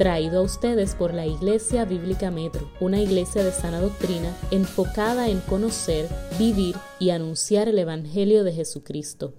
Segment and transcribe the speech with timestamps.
[0.00, 5.40] traído a ustedes por la Iglesia Bíblica Metro, una iglesia de sana doctrina enfocada en
[5.40, 9.34] conocer, vivir y anunciar el Evangelio de Jesucristo.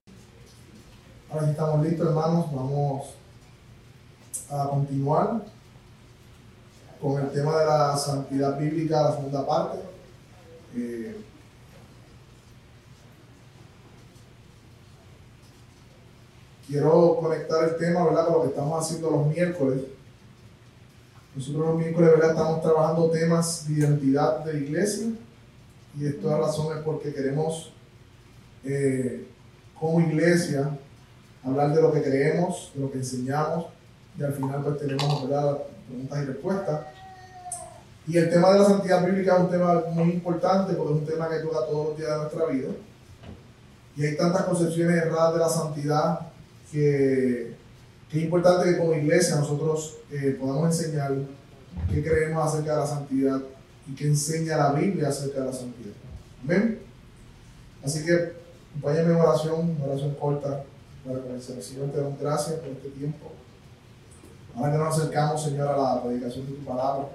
[1.32, 3.08] Ahora sí estamos listos, hermanos, vamos
[4.52, 5.42] a continuar
[7.02, 9.80] con el tema de la santidad bíblica, la segunda parte.
[10.76, 11.16] Eh,
[16.68, 19.82] quiero conectar el tema, ¿verdad?, con lo que estamos haciendo los miércoles.
[21.36, 25.08] Nosotros los miércoles, ¿verdad?, estamos trabajando temas de identidad de iglesia
[25.98, 27.72] y esto es la razón es porque queremos,
[28.66, 29.28] eh,
[29.80, 30.78] como iglesia,
[31.44, 33.66] hablar de lo que creemos, de lo que enseñamos
[34.18, 35.58] y al final pues tenemos, ¿verdad?,
[35.88, 36.82] preguntas y respuestas.
[38.08, 41.06] Y el tema de la santidad bíblica es un tema muy importante porque es un
[41.06, 42.70] tema que toca todos los días de nuestra vida.
[43.96, 46.20] Y hay tantas concepciones erradas de la santidad
[46.72, 47.56] que
[48.18, 51.14] es importante que como iglesia nosotros eh, podamos enseñar
[51.90, 53.42] qué creemos acerca de la santidad
[53.88, 55.94] y qué enseña la Biblia acerca de la santidad.
[56.44, 56.80] Amén.
[57.84, 58.34] Así que
[58.72, 60.64] acompáñame en oración, una oración corta
[61.06, 61.62] para comenzar.
[61.62, 63.32] Señor, te damos gracias por este tiempo.
[64.56, 67.08] Ahora que nos acercamos, Señor, a la predicación de tu palabra,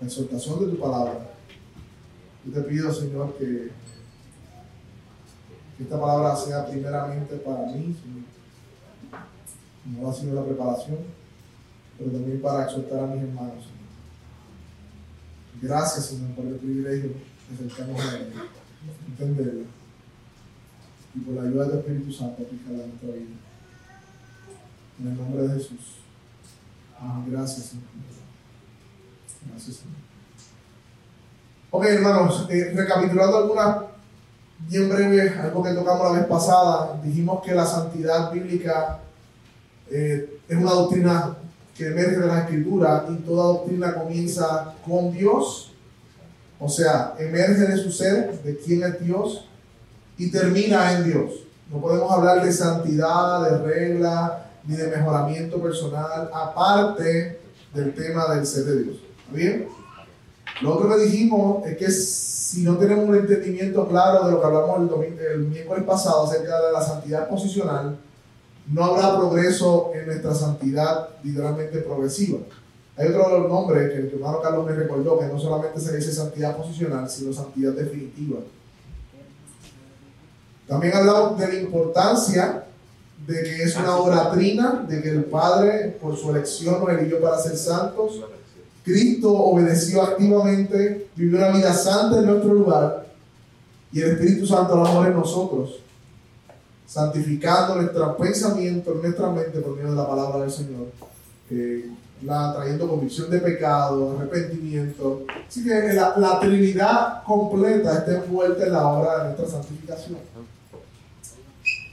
[0.00, 1.18] la exhortación de tu palabra.
[2.46, 3.72] Yo te pido, Señor, que,
[5.76, 8.27] que esta palabra sea primeramente para mí, Señor
[9.88, 10.98] no ha sido la preparación,
[11.96, 13.64] pero también para exhortar a mis hermanos.
[15.60, 17.10] Gracias, Señor, por el privilegio
[17.48, 18.32] de acercarnos a Él,
[19.08, 19.64] entenderlo,
[21.14, 23.36] y por la ayuda del Espíritu Santo aplicarla en nuestra vida.
[25.00, 25.98] En el nombre de Jesús.
[27.26, 27.84] Gracias, Señor.
[29.48, 29.96] Gracias, Señor.
[31.70, 33.84] Ok, hermanos, eh, recapitulando algunas,
[34.60, 39.00] bien breve, algo que tocamos la vez pasada, dijimos que la santidad bíblica
[39.90, 41.36] eh, es una doctrina
[41.76, 45.72] que emerge de la escritura y toda doctrina comienza con Dios,
[46.58, 49.48] o sea, emerge de su ser, de quién es Dios,
[50.18, 51.30] y termina en Dios.
[51.70, 57.38] No podemos hablar de santidad, de regla, ni de mejoramiento personal, aparte
[57.72, 58.96] del tema del ser de Dios.
[58.96, 59.68] ¿Está bien?
[60.62, 64.46] Lo otro que dijimos es que si no tenemos un entendimiento claro de lo que
[64.46, 67.98] hablamos el, el miércoles pasado acerca de la santidad posicional,
[68.70, 72.38] no habrá progreso en nuestra santidad literalmente progresiva.
[72.96, 76.56] Hay otro nombre que el hermano Carlos me recordó, que no solamente se dice santidad
[76.56, 78.40] posicional, sino santidad definitiva.
[80.66, 82.64] También hablamos de la importancia
[83.26, 87.20] de que es una obra trina, de que el Padre, por su elección, nos eligió
[87.20, 88.20] para ser santos.
[88.84, 93.06] Cristo obedeció activamente, vivió una vida santa en nuestro lugar,
[93.92, 95.80] y el Espíritu Santo lo amor en nosotros
[96.88, 100.86] santificando nuestro pensamiento, nuestra mente por medio de la palabra del Señor,
[102.22, 105.24] la, trayendo convicción de pecado, arrepentimiento.
[105.46, 110.18] Así que la, la, Trinidad completa está envuelta en la obra de nuestra santificación.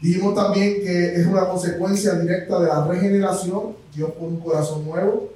[0.01, 3.75] Dijimos también que es una consecuencia directa de la regeneración.
[3.93, 5.29] Dios pone un corazón nuevo.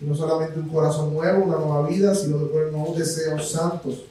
[0.00, 4.04] Y no solamente un corazón nuevo, una nueva vida, sino después nuevos deseos santos.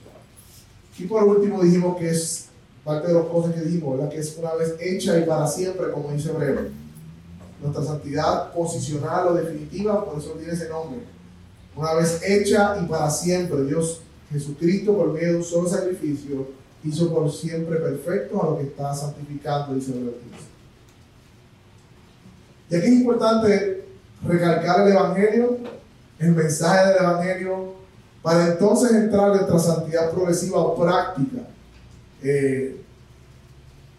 [0.97, 2.48] Y por último dijimos que es
[2.89, 4.09] parte de las cosas que dijimos, ¿verdad?
[4.09, 6.69] que es una vez hecha y para siempre, como dice Hebreo.
[7.61, 11.01] Nuestra santidad posicional o definitiva, por eso tiene ese nombre.
[11.75, 14.01] Una vez hecha y para siempre, Dios
[14.31, 16.47] Jesucristo, por medio de un solo sacrificio,
[16.83, 20.13] hizo por siempre perfecto a lo que está santificando, dice Hebreo
[22.71, 23.85] Y aquí es importante
[24.25, 25.57] recalcar el Evangelio,
[26.17, 27.73] el mensaje del Evangelio,
[28.23, 31.43] para entonces entrar en nuestra santidad progresiva o práctica.
[32.23, 32.81] Eh,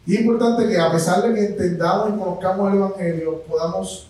[0.06, 4.08] y es importante que a pesar de que entendamos y conozcamos el Evangelio, podamos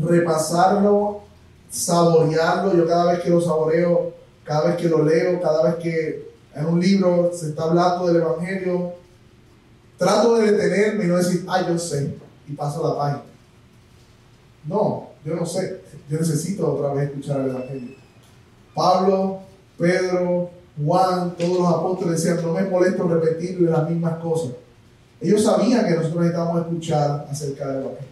[0.00, 1.22] repasarlo,
[1.70, 2.76] saborearlo.
[2.76, 4.12] Yo cada vez que lo saboreo,
[4.44, 8.22] cada vez que lo leo, cada vez que en un libro se está hablando del
[8.22, 8.92] Evangelio,
[9.96, 12.14] trato de detenerme y no decir, ah, yo sé,
[12.48, 13.22] y paso la página.
[14.66, 15.80] No, yo no sé.
[16.08, 17.96] Yo necesito otra vez escuchar el Evangelio.
[18.74, 19.40] Pablo,
[19.78, 24.52] Pedro, Juan, todos los apóstoles decían, no me molesto repetir las mismas cosas.
[25.20, 28.10] Ellos sabían que nosotros necesitábamos escuchar acerca del Evangelio.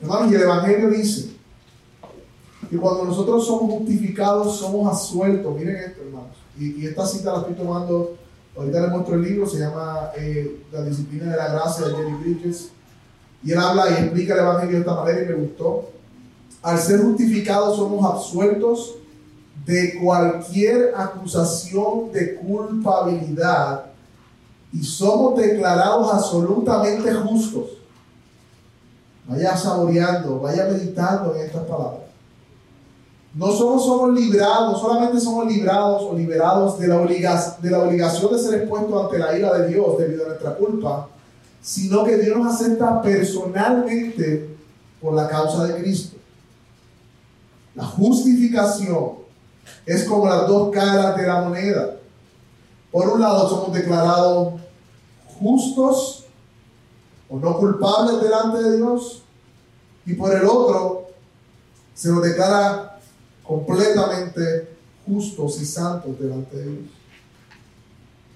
[0.00, 1.30] Hermanos, y el Evangelio dice
[2.68, 5.56] que cuando nosotros somos justificados, somos asueltos.
[5.56, 6.36] Miren esto, hermanos.
[6.58, 8.16] Y, esta cita la estoy tomando,
[8.56, 12.14] ahorita les muestro el libro, se llama eh, La disciplina de la gracia de Jerry
[12.14, 12.70] Bridges.
[13.44, 15.90] Y él habla y explica el Evangelio de esta manera y me gustó.
[16.62, 18.96] Al ser justificados somos absueltos
[19.68, 23.84] de cualquier acusación de culpabilidad
[24.72, 27.66] y somos declarados absolutamente justos.
[29.26, 32.00] vaya saboreando, vaya meditando en estas palabras.
[33.34, 36.96] No solo somos librados, solamente somos librados o liberados de la,
[37.60, 41.08] de la obligación de ser expuestos ante la ira de Dios debido a nuestra culpa,
[41.60, 44.48] sino que Dios nos acepta personalmente
[44.98, 46.16] por la causa de Cristo.
[47.74, 49.27] La justificación
[49.88, 51.96] es como las dos caras de la moneda.
[52.92, 54.60] Por un lado somos declarados
[55.40, 56.26] justos
[57.28, 59.22] o no culpables delante de Dios
[60.04, 61.08] y por el otro
[61.94, 63.00] se nos declara
[63.42, 64.68] completamente
[65.06, 66.90] justos y santos delante de Dios.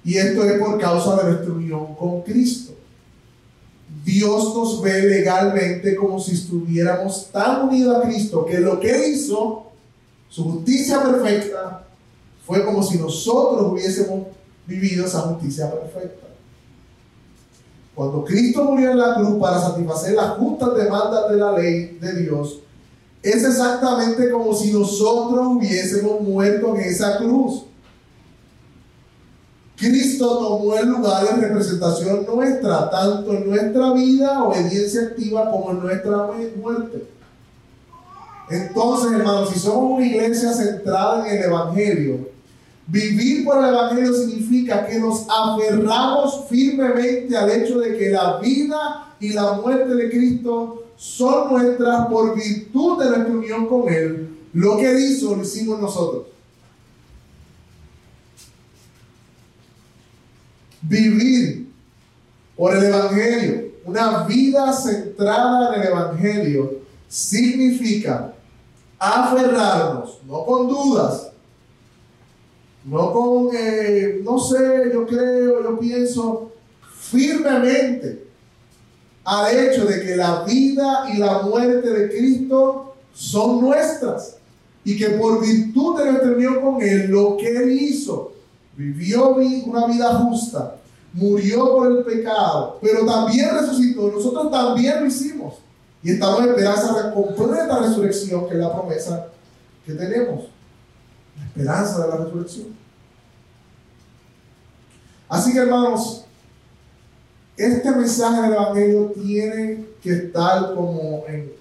[0.04, 2.72] Y esto es por causa de nuestra unión con Cristo.
[4.02, 9.71] Dios nos ve legalmente como si estuviéramos tan unidos a Cristo que lo que hizo,
[10.32, 11.84] su justicia perfecta,
[12.46, 14.29] fue como si nosotros hubiésemos
[14.67, 16.26] vivido esa justicia perfecta.
[17.94, 22.23] Cuando Cristo murió en la cruz para satisfacer las justas demandas de la ley de
[22.23, 22.61] Dios,
[23.23, 27.64] es exactamente como si nosotros hubiésemos muerto en esa cruz.
[29.76, 35.81] Cristo tomó el lugar de representación nuestra, tanto en nuestra vida, obediencia activa, como en
[35.81, 37.06] nuestra muerte.
[38.52, 42.28] Entonces, hermanos, si somos una iglesia centrada en el Evangelio,
[42.87, 49.14] vivir por el Evangelio significa que nos aferramos firmemente al hecho de que la vida
[49.20, 54.28] y la muerte de Cristo son nuestras por virtud de nuestra unión con Él.
[54.52, 56.32] Lo que Él hizo lo hicimos nosotros.
[60.82, 61.69] vivir
[62.56, 68.34] por el Evangelio, una vida centrada en el Evangelio, significa
[69.02, 71.32] aferrarnos, no con dudas,
[72.84, 76.52] no con, eh, no sé, yo creo, yo pienso,
[76.93, 78.26] firmemente
[79.25, 84.37] al hecho de que la vida y la muerte de Cristo son nuestras
[84.84, 88.32] y que por virtud de nuestra unión con Él, lo que Él hizo,
[88.76, 90.76] vivió una vida justa,
[91.12, 94.10] murió por el pecado, pero también resucitó.
[94.10, 95.54] Nosotros también lo hicimos.
[96.02, 99.28] Y estamos en esperanza de completa resurrección, que es la promesa
[99.87, 100.46] que tenemos.
[101.38, 102.69] La esperanza de la resurrección.
[105.28, 106.25] Así que hermanos,
[107.56, 111.52] este mensaje del Evangelio tiene que estar como en,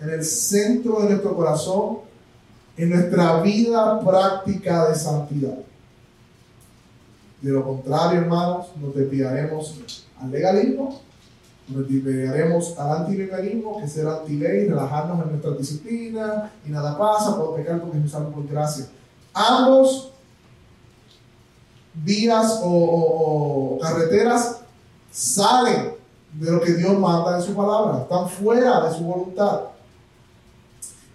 [0.00, 1.98] en el centro de nuestro corazón,
[2.76, 5.58] en nuestra vida práctica de santidad.
[7.40, 9.80] De lo contrario, hermanos, nos desviaremos
[10.20, 11.00] al legalismo,
[11.68, 17.54] nos desviaremos al antilegalismo, que será anti-ley, relajarnos en nuestra disciplina y nada pasa, puedo
[17.54, 18.86] pecar porque nos salvo por gracia.
[19.32, 20.12] Ambos
[21.94, 24.60] vías o, carreteras
[25.10, 25.94] salen
[26.32, 29.60] de lo que Dios manda en su palabra, están fuera de su voluntad.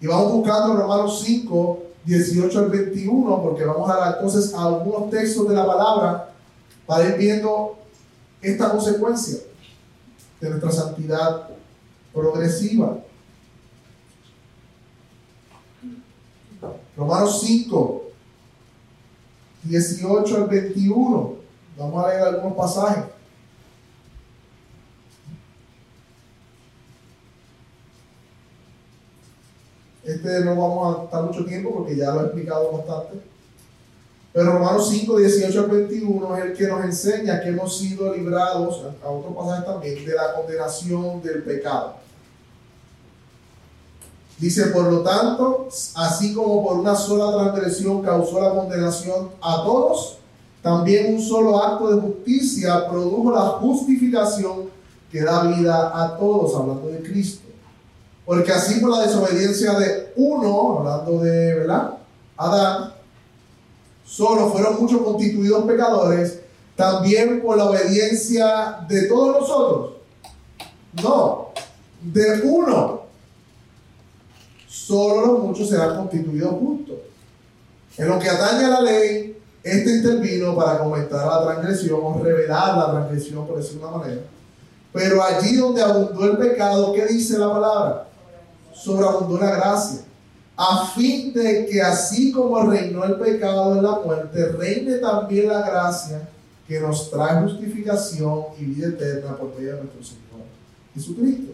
[0.00, 5.48] Y vamos buscando Romanos 5, 18 al 21, porque vamos a dar entonces algunos textos
[5.48, 6.30] de la palabra
[6.86, 7.76] para ir viendo
[8.40, 9.40] esta consecuencia
[10.40, 11.48] de nuestra santidad
[12.12, 12.98] progresiva.
[16.96, 18.02] Romanos 5,
[19.64, 21.36] 18 al 21.
[21.76, 23.04] Vamos a leer algunos pasajes.
[30.04, 33.37] Este no vamos a estar mucho tiempo porque ya lo he explicado bastante.
[34.32, 38.84] Pero Romanos 5, 18 al 21 es el que nos enseña que hemos sido librados,
[39.02, 41.94] a otro pasaje también, de la condenación del pecado.
[44.38, 50.18] Dice, por lo tanto, así como por una sola transgresión causó la condenación a todos,
[50.62, 54.70] también un solo acto de justicia produjo la justificación
[55.10, 57.48] que da vida a todos, hablando de Cristo.
[58.24, 61.94] Porque así por la desobediencia de uno, hablando de, ¿verdad?
[62.36, 62.92] Adán,
[64.08, 66.40] solo fueron muchos constituidos pecadores,
[66.74, 69.92] también por la obediencia de todos nosotros.
[71.02, 71.48] No,
[72.00, 73.02] de uno.
[74.66, 76.96] Solo los muchos serán constituidos justos.
[77.98, 82.78] En lo que atañe a la ley, este intervino para comentar la transgresión o revelar
[82.78, 84.22] la transgresión, por decirlo de una manera.
[84.92, 88.08] Pero allí donde abundó el pecado, ¿qué dice la palabra?
[88.78, 90.00] sobreabundó la gracia,
[90.60, 95.62] a fin de que así como reinó el pecado en la muerte, reine también la
[95.62, 96.28] gracia
[96.66, 100.42] que nos trae justificación y vida eterna por medio de nuestro Señor
[100.92, 101.52] Jesucristo.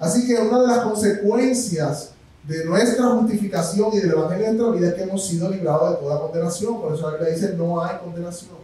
[0.00, 2.10] Así que una de las consecuencias
[2.42, 5.96] de nuestra justificación y del Evangelio de nuestra vida es que hemos sido librados de
[5.98, 6.80] toda condenación.
[6.80, 8.56] Por eso la Biblia dice no hay condenación.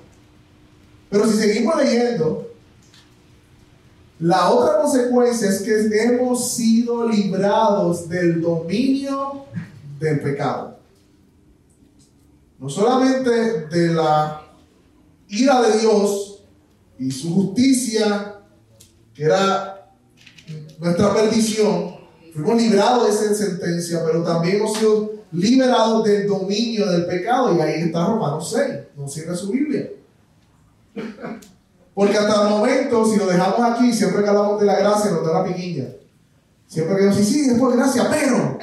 [1.09, 2.51] Pero si seguimos leyendo,
[4.19, 9.45] La otra consecuencia es que hemos sido librados del dominio
[9.99, 10.79] del pecado.
[12.59, 14.43] No solamente de la
[15.29, 16.43] ira de Dios
[16.99, 18.41] y su justicia,
[19.15, 19.93] que era
[20.79, 21.97] nuestra perdición,
[22.33, 27.55] fuimos librados de esa sentencia, pero también hemos sido liberados del dominio del pecado.
[27.55, 29.91] Y ahí está Romanos 6, no cierra su Biblia.
[31.95, 35.25] Porque hasta el momento, si lo dejamos aquí, siempre que hablamos de la gracia, nos
[35.25, 35.87] da la piquiña.
[36.67, 38.59] Siempre que decimos, sí, sí, es por gracia, pero.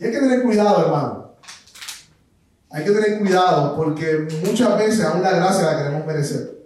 [0.00, 1.34] Y hay que tener cuidado, hermano.
[2.70, 6.58] Hay que tener cuidado porque muchas veces aún la gracia la queremos merecer.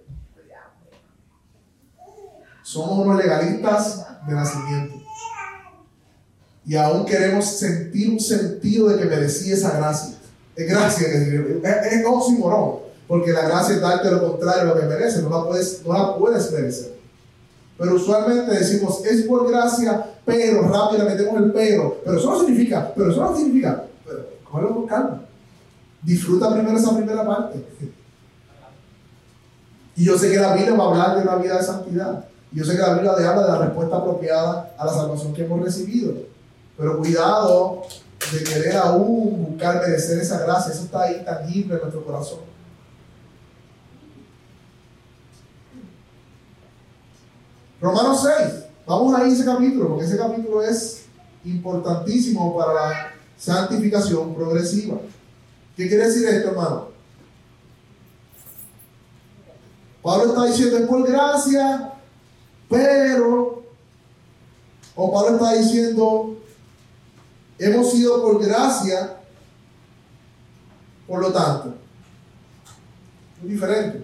[2.63, 4.95] Somos unos legalistas de nacimiento.
[6.65, 10.17] Y aún queremos sentir un sentido de que merecía esa gracia.
[10.55, 12.05] Es gracia, es, es, es.
[13.09, 15.93] Porque la gracia es darte lo contrario a lo que mereces, no la puedes, no
[15.93, 16.95] la puedes merecer.
[17.77, 21.99] Pero usualmente decimos, es por gracia, pero rápido le metemos el pero.
[22.05, 23.85] Pero eso no significa, pero eso no significa.
[24.05, 25.23] Pero cógelo con calma.
[26.03, 27.65] Disfruta primero esa primera parte.
[29.97, 32.25] Y yo sé que la Biblia va a hablar de una vida de santidad.
[32.53, 35.45] Y yo sé que la Biblia habla de la respuesta apropiada a la salvación que
[35.45, 36.15] hemos recibido.
[36.77, 37.83] Pero cuidado
[38.33, 40.73] de querer aún buscar merecer esa gracia.
[40.73, 42.54] Eso está ahí tangible en nuestro corazón.
[47.85, 51.05] Romanos 6, vamos a ese capítulo, porque ese capítulo es
[51.45, 54.97] importantísimo para la santificación progresiva.
[55.77, 56.89] ¿Qué quiere decir esto, hermano?
[60.03, 61.93] Pablo está diciendo es por gracia,
[62.71, 63.65] pero,
[64.97, 66.39] o Pablo está diciendo,
[67.59, 69.19] hemos sido por gracia,
[71.07, 71.75] por lo tanto.
[73.43, 74.04] Es diferente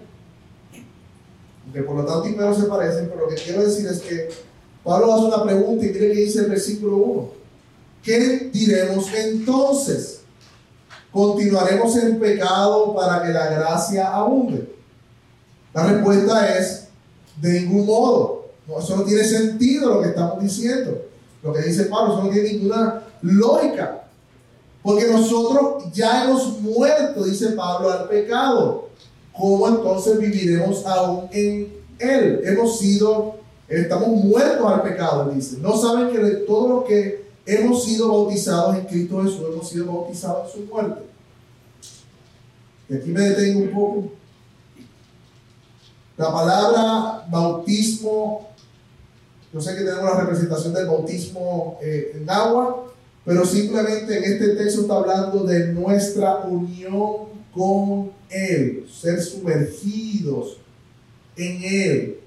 [1.73, 4.29] que por lo tanto y se parecen, pero lo que quiero decir es que
[4.83, 7.29] Pablo hace una pregunta y mire que dice el versículo 1.
[8.03, 10.21] ¿Qué diremos entonces?
[11.11, 14.73] ¿Continuaremos en pecado para que la gracia abunde?
[15.73, 16.87] La respuesta es,
[17.39, 18.47] de ningún modo.
[18.67, 21.05] No, eso no tiene sentido lo que estamos diciendo.
[21.43, 24.03] Lo que dice Pablo, eso no tiene ninguna lógica.
[24.81, 28.89] Porque nosotros ya hemos muerto, dice Pablo, al pecado.
[29.37, 32.41] ¿Cómo entonces viviremos aún en Él?
[32.43, 33.35] Hemos sido,
[33.67, 35.57] estamos muertos al pecado, dice.
[35.59, 39.85] No saben que de todo lo que hemos sido bautizados en Cristo Jesús, hemos sido
[39.85, 41.01] bautizados en su muerte.
[42.89, 44.11] Y aquí me detengo un poco.
[46.17, 48.49] La palabra bautismo,
[49.53, 52.85] yo sé que tenemos la representación del bautismo eh, en agua,
[53.25, 60.57] pero simplemente en este texto está hablando de nuestra unión con Él, ser sumergidos
[61.35, 62.19] en Él.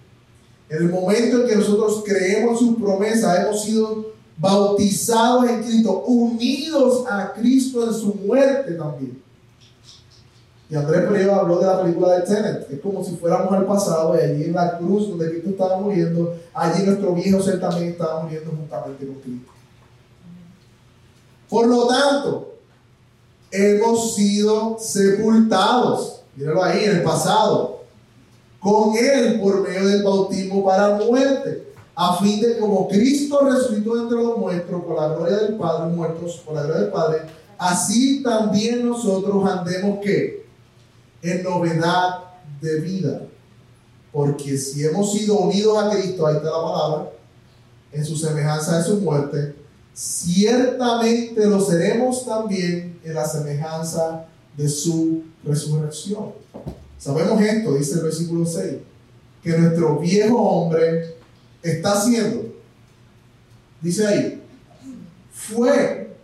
[0.69, 7.05] En el momento en que nosotros creemos su promesa, hemos sido bautizados en Cristo, unidos
[7.09, 9.23] a Cristo en su muerte también.
[10.71, 12.71] Y Andrés Pereira habló de la película de Tenet.
[12.71, 16.37] Es como si fuéramos al pasado y allí en la cruz donde Cristo estaba muriendo,
[16.55, 19.53] allí nuestro viejo ser también estaba muriendo juntamente con Cristo.
[21.49, 22.54] Por lo tanto,
[23.55, 27.85] hemos sido sepultados, míralo ahí en el pasado,
[28.59, 34.19] con Él por medio del bautismo para muerte, a fin de como Cristo resucitó entre
[34.19, 37.19] los muertos por la gloria del Padre, muertos por la gloria del Padre,
[37.57, 40.45] así también nosotros andemos que
[41.23, 42.25] en novedad
[42.61, 43.23] de vida.
[44.13, 47.11] Porque si hemos sido unidos a Cristo, ahí está la palabra,
[47.93, 49.55] en su semejanza de su muerte,
[49.93, 54.25] ciertamente lo seremos también en la semejanza
[54.57, 56.33] de su resurrección.
[56.99, 58.75] Sabemos esto, dice el versículo 6,
[59.43, 61.17] que nuestro viejo hombre
[61.63, 62.47] está haciendo,
[63.81, 64.43] dice ahí,
[65.33, 66.17] fue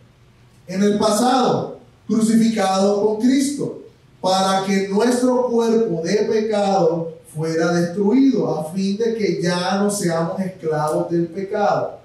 [0.66, 3.82] en el pasado crucificado con Cristo
[4.20, 10.40] para que nuestro cuerpo de pecado fuera destruido, a fin de que ya no seamos
[10.40, 12.00] esclavos del pecado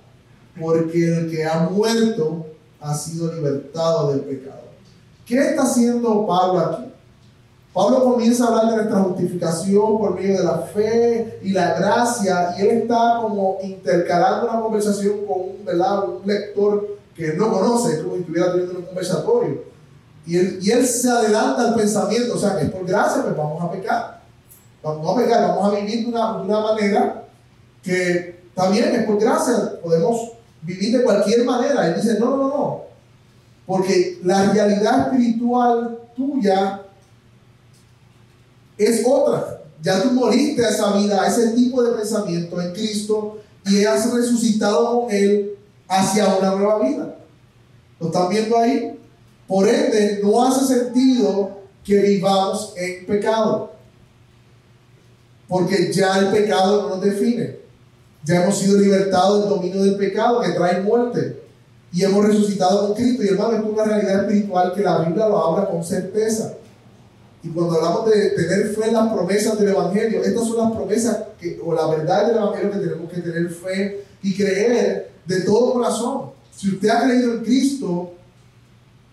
[0.60, 2.48] porque el que ha muerto
[2.79, 4.65] ha sido libertado del pecado.
[5.25, 6.91] ¿Qué está haciendo Pablo aquí?
[7.74, 12.55] Pablo comienza a hablar de nuestra justificación por medio de la fe y la gracia,
[12.58, 18.15] y él está como intercalando una conversación con un, un lector que no conoce, como
[18.15, 19.63] si estuviera teniendo un conversatorio.
[20.25, 23.36] Y él, y él se adelanta al pensamiento, o sea, que es por gracia, pues
[23.36, 24.22] vamos a pecar.
[24.82, 27.24] Vamos a pecar, vamos a vivir de una, de una manera
[27.84, 31.88] que también es por gracia, podemos vivir de cualquier manera.
[31.88, 32.82] Él dice, no, no, no,
[33.66, 36.82] porque la realidad espiritual tuya
[38.78, 39.62] es otra.
[39.82, 44.12] Ya tú moriste a esa vida, a ese tipo de pensamiento en Cristo y has
[44.14, 45.58] resucitado con Él
[45.88, 47.16] hacia una nueva vida.
[48.00, 49.00] ¿Lo están viendo ahí?
[49.48, 53.74] Por ende, no hace sentido que vivamos en pecado.
[55.48, 57.60] Porque ya el pecado no nos define.
[58.24, 61.45] Ya hemos sido libertados del dominio del pecado que trae muerte.
[61.96, 63.24] Y hemos resucitado con Cristo.
[63.24, 66.56] Y hermano, es una realidad espiritual que la Biblia lo habla con certeza.
[67.42, 71.20] Y cuando hablamos de tener fe en las promesas del Evangelio, estas son las promesas
[71.40, 75.72] que, o la verdad del Evangelio que tenemos que tener fe y creer de todo
[75.72, 76.32] corazón.
[76.54, 78.12] Si usted ha creído en Cristo,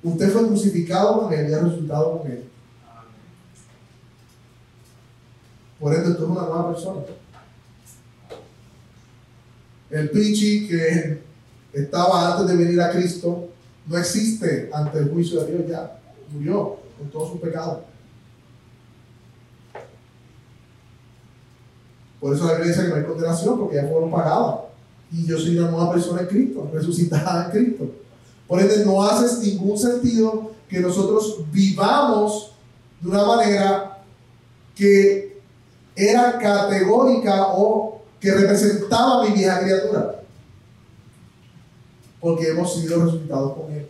[0.02, 2.44] usted fue crucificado con Él y ha resucitado con Él.
[5.78, 7.02] Por ende, usted es una nueva persona.
[9.88, 11.31] El Pichi que
[11.72, 13.48] estaba antes de venir a Cristo
[13.86, 15.98] no existe ante el juicio de Dios ya.
[16.32, 17.78] Murió con todos sus pecados.
[22.20, 24.60] Por eso la Biblia dice que no hay condenación, porque ya fueron pagadas.
[25.10, 27.90] Y yo soy una nueva persona en Cristo, resucitada en Cristo.
[28.46, 32.52] Por ende, no hace ningún sentido que nosotros vivamos
[33.00, 33.98] de una manera
[34.74, 35.40] que
[35.96, 40.21] era categórica o que representaba a mi vieja criatura.
[42.22, 43.86] Porque hemos sido resucitados con Él.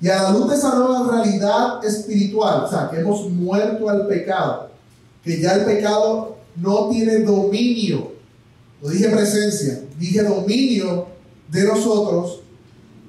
[0.00, 4.06] Y a la luz de esa nueva realidad espiritual, o sea, que hemos muerto al
[4.06, 4.70] pecado,
[5.24, 8.12] que ya el pecado no tiene dominio.
[8.80, 11.06] No dije presencia, dije dominio
[11.50, 12.42] de nosotros.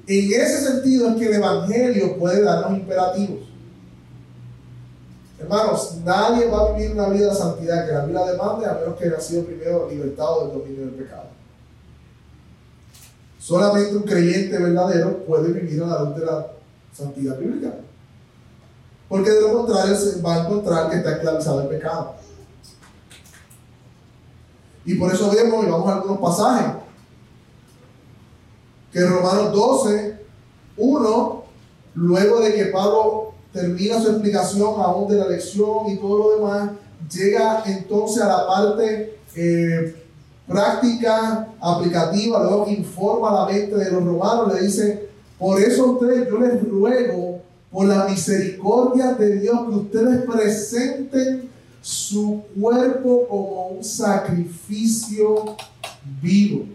[0.08, 3.50] En ese sentido es que el Evangelio puede darnos imperativos.
[5.40, 8.96] Hermanos, nadie va a vivir una vida de santidad que la Biblia demande a menos
[8.98, 11.29] que haya sido primero libertado del dominio del pecado.
[13.50, 16.52] Solamente un creyente verdadero puede vivir a la luz de la
[16.94, 17.74] santidad bíblica.
[19.08, 22.14] Porque de lo contrario se va a encontrar que está esclavizado el pecado.
[24.86, 26.74] Y por eso vemos, y vamos a algunos pasajes,
[28.94, 30.20] que Romanos 12,
[30.78, 31.44] 1,
[31.96, 36.72] luego de que Pablo termina su explicación aún de la lección y todo lo demás,
[37.12, 39.99] llega entonces a la parte eh,
[40.50, 46.28] práctica, aplicativa, luego que informa la mente de los romanos, le dice, por eso ustedes,
[46.28, 47.40] yo les ruego,
[47.72, 51.50] por la misericordia de Dios, que ustedes presenten
[51.82, 55.56] su cuerpo como un sacrificio
[56.20, 56.66] vivo.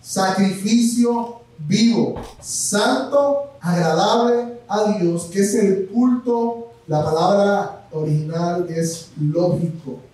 [0.00, 10.11] Sacrificio vivo, santo, agradable a Dios, que es el culto, la palabra original es lógico.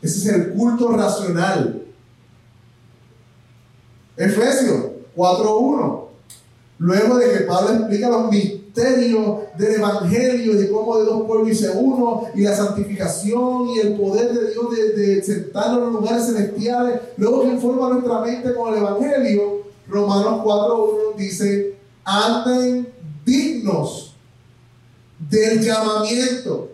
[0.00, 1.82] Ese es el culto racional.
[4.16, 6.04] Efesios 4.1.
[6.78, 8.30] Luego de que Pablo explica los
[9.56, 14.32] del Evangelio, de cómo de dos pueblos hice uno, y la santificación y el poder
[14.32, 18.72] de Dios de, de sentarnos en los lugares celestiales, luego que informa nuestra mente con
[18.72, 22.88] el Evangelio, Romanos 4.1 dice, anden
[23.24, 24.14] dignos
[25.18, 26.68] del llamamiento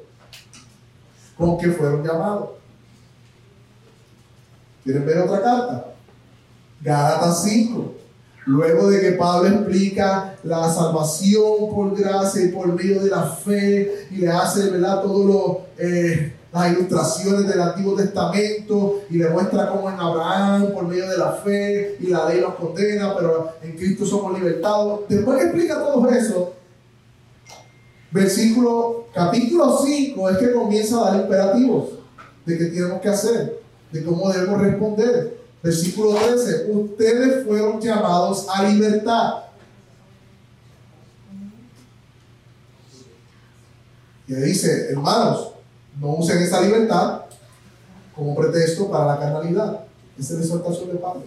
[1.38, 2.50] con que fueron llamados.
[4.84, 5.86] ¿Quieren ver otra carta?
[6.82, 7.94] Gálatas 5.
[8.46, 14.06] Luego de que Pablo explica la salvación por gracia y por medio de la fe
[14.10, 15.00] y le hace ¿verdad?
[15.00, 21.08] todas eh, las ilustraciones del Antiguo Testamento y le muestra cómo en Abraham por medio
[21.08, 25.00] de la fe y la ley nos condena, pero en Cristo somos libertados.
[25.08, 26.52] Después que explica todo eso,
[28.10, 31.94] versículo, capítulo 5 es que comienza a dar imperativos
[32.44, 33.63] de qué tenemos que hacer,
[33.94, 35.38] de cómo debemos responder.
[35.62, 39.44] Versículo 13, ustedes fueron llamados a libertad.
[44.26, 45.52] Y dice, hermanos,
[46.00, 47.22] no usen esa libertad
[48.16, 49.84] como pretexto para la carnalidad.
[50.18, 51.22] Esa es la exhortación de Pablo.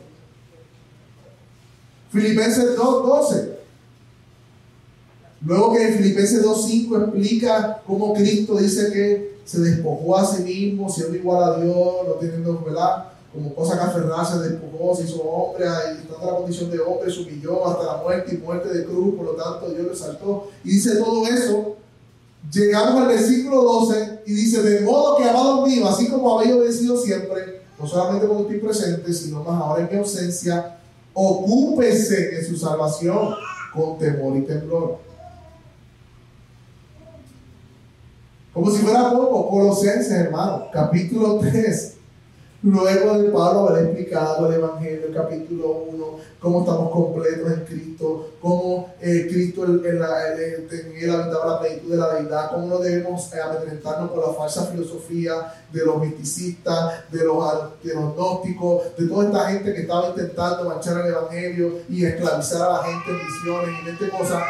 [2.12, 3.50] Filipenses 2.12.
[5.46, 10.90] Luego que en Filipenses 2.5 explica cómo Cristo dice que se despojó a sí mismo,
[10.90, 13.06] siendo igual a Dios, no teniendo, ¿verdad?
[13.34, 17.68] como cosa que aferrarse, despojó, se hizo hombre, y la condición de hombre, se humilló
[17.68, 20.50] hasta la muerte y muerte de cruz, por lo tanto Dios lo exaltó.
[20.64, 21.76] Y dice todo eso,
[22.52, 27.00] llegamos al versículo 12 y dice, de modo que, amado mío, así como habéis obedecido
[27.00, 30.80] siempre, no solamente cuando estoy presente, sino más ahora en mi ausencia,
[31.14, 33.36] ocúpese en su salvación
[33.74, 35.07] con temor y temblor.
[38.58, 41.94] Como si fuera poco, Colosenses, hermano, capítulo 3
[42.64, 46.06] Luego de Pablo haber explicado el Evangelio, capítulo 1,
[46.42, 50.68] cómo estamos completos en Cristo, cómo eh, Cristo la, en,
[51.00, 54.66] él habitaba la plenitud de la deidad, cómo no debemos eh, amedrentarnos por la falsa
[54.66, 60.10] filosofía de los misticistas, de los, de los gnósticos, de toda esta gente que estaba
[60.10, 64.42] intentando manchar el Evangelio y esclavizar a la gente en misiones y en este cosa.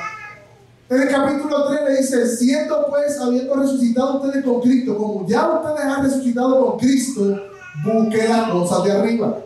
[0.90, 5.50] En el capítulo 3 le dice, siendo pues, habiendo resucitado ustedes con Cristo, como ya
[5.50, 7.42] ustedes han resucitado con Cristo,
[7.84, 9.38] busque las cosas de arriba.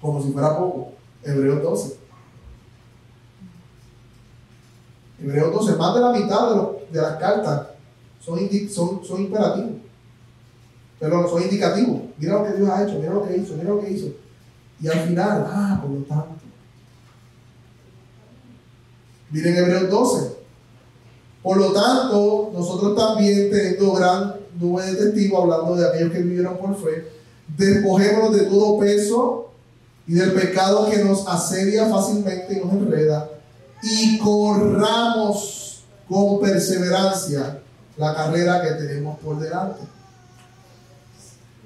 [0.00, 0.92] Como si fuera poco.
[1.22, 1.96] Hebreos 12.
[5.22, 7.68] Hebreos 12, más de la mitad de, las cartas
[8.20, 8.40] son,
[9.04, 9.70] son imperativos.
[10.98, 12.02] Pero son indicativos.
[12.18, 14.08] Mira lo que Dios ha hecho, mira lo que hizo, mira lo que hizo.
[14.80, 16.35] Y al final, ah, por lo tanto.
[19.30, 20.36] Miren Hebreos 12.
[21.42, 26.56] Por lo tanto, nosotros también, teniendo gran nube de testigos, hablando de aquellos que vivieron
[26.58, 27.08] por fe,
[27.56, 29.50] despojémonos de todo peso
[30.06, 33.30] y del pecado que nos asedia fácilmente y nos enreda,
[33.82, 37.60] y corramos con perseverancia
[37.96, 39.82] la carrera que tenemos por delante.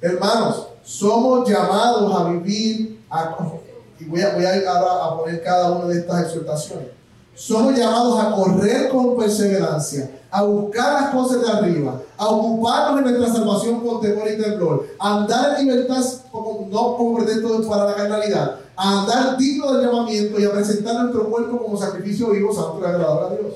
[0.00, 3.00] Hermanos, somos llamados a vivir,
[3.98, 6.99] y voy a, voy a, a poner cada una de estas exhortaciones
[7.40, 13.18] somos llamados a correr con perseverancia, a buscar las cosas de arriba, a ocuparnos en
[13.18, 17.94] nuestra salvación con temor y temblor, a andar en libertad, no como pretexto para la
[17.94, 22.78] carnalidad, a andar digno del llamamiento y a presentar nuestro cuerpo como sacrificio vivo, santo
[22.82, 23.54] y agradable a Dios.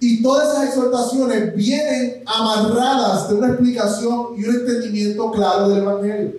[0.00, 6.32] Y todas esas exhortaciones vienen amarradas de una explicación y un entendimiento claro del Evangelio.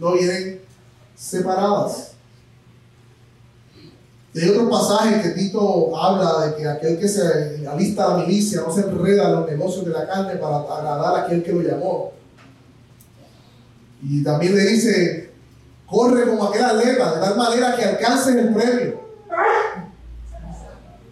[0.00, 0.60] No vienen
[1.14, 2.17] separadas.
[4.40, 8.60] Hay otro pasaje que Tito habla de que aquel que se alista a la milicia
[8.60, 11.62] no se enreda en los negocios de la carne para agradar a aquel que lo
[11.62, 12.12] llamó.
[14.00, 15.32] Y también le dice,
[15.86, 19.00] corre como aquel atleta, de tal manera que alcances el premio.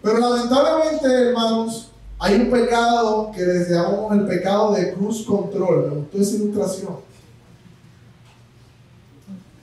[0.01, 5.89] Pero lamentablemente, hermanos, hay un pecado que les llamamos el pecado de cruz control.
[5.89, 6.95] Me gustó esa ilustración.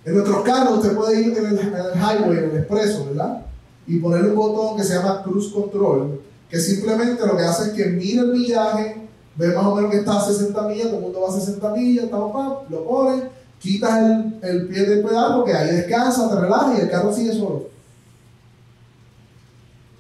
[0.05, 1.59] En nuestros carros usted puede ir en el
[1.95, 3.47] highway, en el expreso, ¿verdad?
[3.87, 7.71] Y ponerle un botón que se llama Cruise Control, que simplemente lo que hace es
[7.71, 11.03] que mira el millaje, ve más o menos que está a 60 millas, todo el
[11.03, 13.23] mundo va a 60 millas, está, lo pone,
[13.59, 17.33] quitas el, el pie del pedal porque ahí descansa, te relajas y el carro sigue
[17.33, 17.75] solo.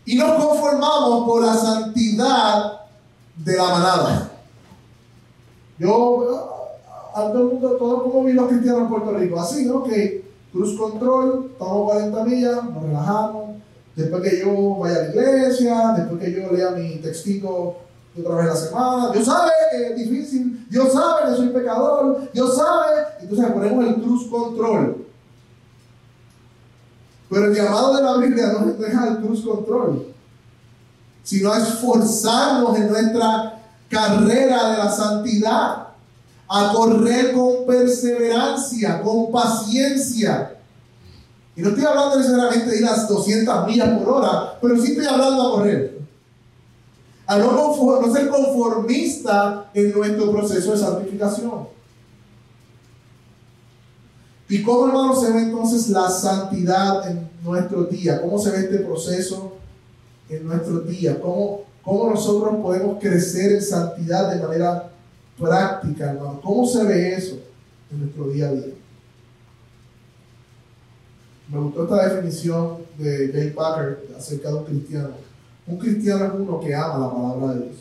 [0.06, 2.80] Y nos conformamos por la santidad
[3.36, 4.30] de la manada.
[5.78, 6.70] Yo,
[7.14, 9.82] a todo el mundo, todo como vi los cristianos en Puerto Rico, así, ¿no?
[9.82, 13.56] Que cruz control, estamos 40 millas, nos relajamos,
[13.96, 17.76] después que yo vaya a la iglesia, después que yo lea mi textito
[18.18, 22.30] otra vez a la semana, Dios sabe que es difícil, Dios sabe que soy pecador,
[22.32, 25.06] Dios sabe, entonces ponemos el cruz control.
[27.28, 30.06] Pero el llamado de la Biblia no es dejar el cruz control,
[31.22, 35.88] sino a esforzarnos en nuestra carrera de la santidad,
[36.48, 40.58] a correr con perseverancia, con paciencia,
[41.56, 45.06] y no estoy hablando necesariamente de ir a 200 millas por hora, pero sí estoy
[45.06, 45.98] hablando a correr.
[47.26, 51.68] A no, ser conformista en nuestro proceso de santificación.
[54.48, 58.20] ¿Y cómo, hermano, se ve entonces la santidad en nuestro día?
[58.20, 59.54] ¿Cómo se ve este proceso
[60.28, 61.18] en nuestro día?
[61.20, 64.90] ¿Cómo, cómo nosotros podemos crecer en santidad de manera
[65.38, 66.40] práctica, hermano?
[66.42, 67.38] ¿Cómo se ve eso
[67.90, 68.74] en nuestro día a día?
[71.48, 75.10] Me gustó esta definición de Jay Packer acerca de un cristiano.
[75.66, 77.76] Un cristiano es uno que ama la palabra de Dios.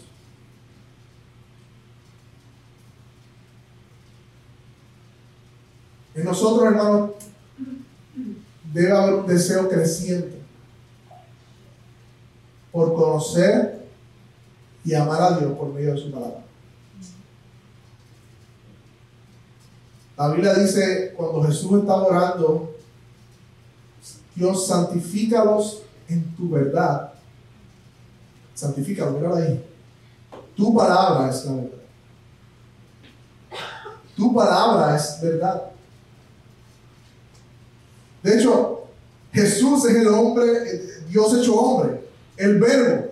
[6.16, 7.12] En nosotros, hermanos,
[8.72, 10.42] debe haber un deseo creciente
[12.72, 13.88] por conocer
[14.84, 16.44] y amar a Dios por medio de su palabra.
[20.18, 22.73] La Biblia dice, cuando Jesús estaba orando
[24.36, 27.14] Dios, santifícalos en tu verdad.
[28.54, 29.64] Santifícalos, mira ahí.
[30.56, 31.84] Tu palabra es la verdad.
[34.16, 35.64] Tu palabra es verdad.
[38.22, 38.84] De hecho,
[39.34, 40.44] Jesús es el hombre,
[41.10, 43.10] Dios hecho hombre, el verbo,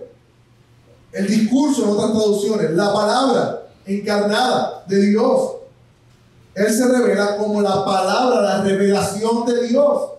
[1.12, 5.56] el discurso en otras traducciones, la palabra encarnada de Dios.
[6.54, 10.10] Él se revela como la palabra, la revelación de Dios.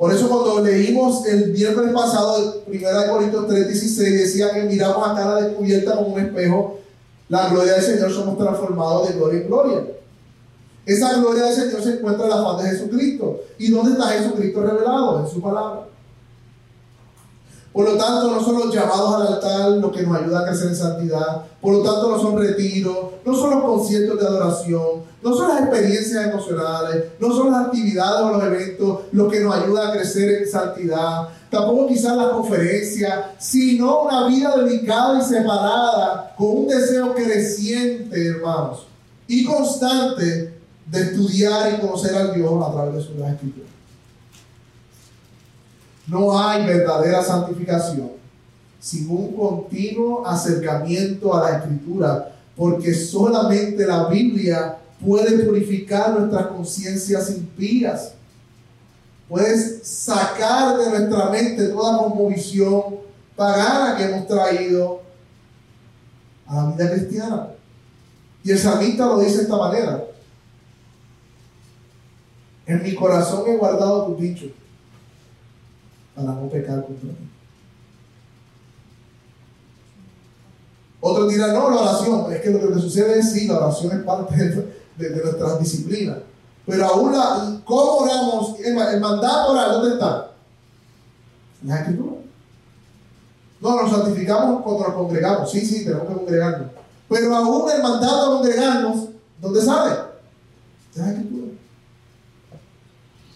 [0.00, 5.42] Por eso cuando leímos el miércoles pasado, 1 Corintios 3:16, decía que miramos a cara
[5.42, 6.78] descubierta como un espejo,
[7.28, 9.84] la gloria del Señor somos transformados de gloria en gloria.
[10.86, 13.40] Esa gloria del Señor se encuentra en la faz de Jesucristo.
[13.58, 15.20] ¿Y dónde está Jesucristo revelado?
[15.20, 15.86] En su palabra.
[17.70, 20.68] Por lo tanto, no son los llamados al altar los que nos ayudan a crecer
[20.68, 21.44] en santidad.
[21.60, 25.60] Por lo tanto, no son retiros, no son los conciertos de adoración, no son las
[25.60, 30.42] experiencias emocionales, no son las actividades o los eventos los que nos ayudan a crecer
[30.42, 31.28] en santidad.
[31.50, 38.86] Tampoco quizás las conferencias, sino una vida dedicada y separada con un deseo creciente, hermanos,
[39.26, 40.54] y constante
[40.86, 43.70] de estudiar y conocer al Dios a través de sus escrituras.
[46.06, 48.10] No hay verdadera santificación
[48.80, 57.30] sin un continuo acercamiento a la escritura, porque solamente la Biblia puede purificar nuestras conciencias
[57.30, 58.12] impías.
[59.28, 62.96] Puedes sacar de nuestra mente toda conmovisión
[63.36, 65.02] pagana que hemos traído
[66.46, 67.48] a la vida cristiana.
[68.42, 70.04] Y el salmista lo dice de esta manera.
[72.66, 74.50] En mi corazón he guardado tus dichos
[76.14, 77.30] para no pecar contra ti.
[81.00, 84.04] Otros dirán, no, la oración, es que lo que sucede es sí, la oración es
[84.04, 86.18] parte de, de, nuestras disciplinas.
[86.66, 88.60] Pero aún la, ¿cómo oramos?
[88.60, 90.32] El, mandato orar, ¿dónde está?
[91.62, 92.16] En la escritura.
[93.60, 95.50] No, nos santificamos cuando nos congregamos.
[95.50, 96.70] Sí, sí, tenemos que congregarnos.
[97.08, 99.08] Pero aún el mandato de congregarnos,
[99.40, 99.94] ¿dónde sale?
[100.94, 101.46] En la escritura.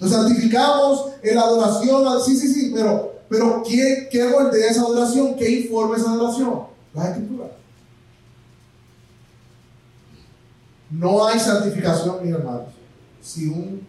[0.00, 2.22] Nos santificamos en la adoración.
[2.24, 5.34] Sí, sí, sí, pero, pero ¿qué, qué de esa adoración?
[5.34, 6.60] ¿Qué informa esa adoración?
[6.94, 7.48] La escritura.
[10.98, 12.68] No hay santificación, mis hermanos,
[13.20, 13.86] sin un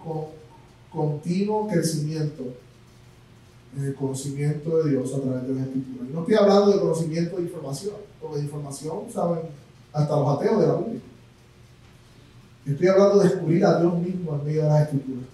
[0.91, 2.44] continuo crecimiento
[3.78, 6.08] en el conocimiento de Dios a través de la escritura.
[6.10, 9.41] Y no estoy hablando de conocimiento de información, porque de información saben
[9.94, 11.02] hasta los ateos de la Biblia.
[12.65, 15.26] Estoy hablando de descubrir a Dios mismo en medio de las escrituras.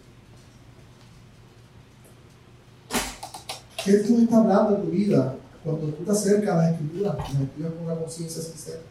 [3.86, 7.42] ¿Qué Dios está hablando en tu vida cuando tú te acercas a las escrituras las
[7.42, 8.82] escribas con una conciencia sincera?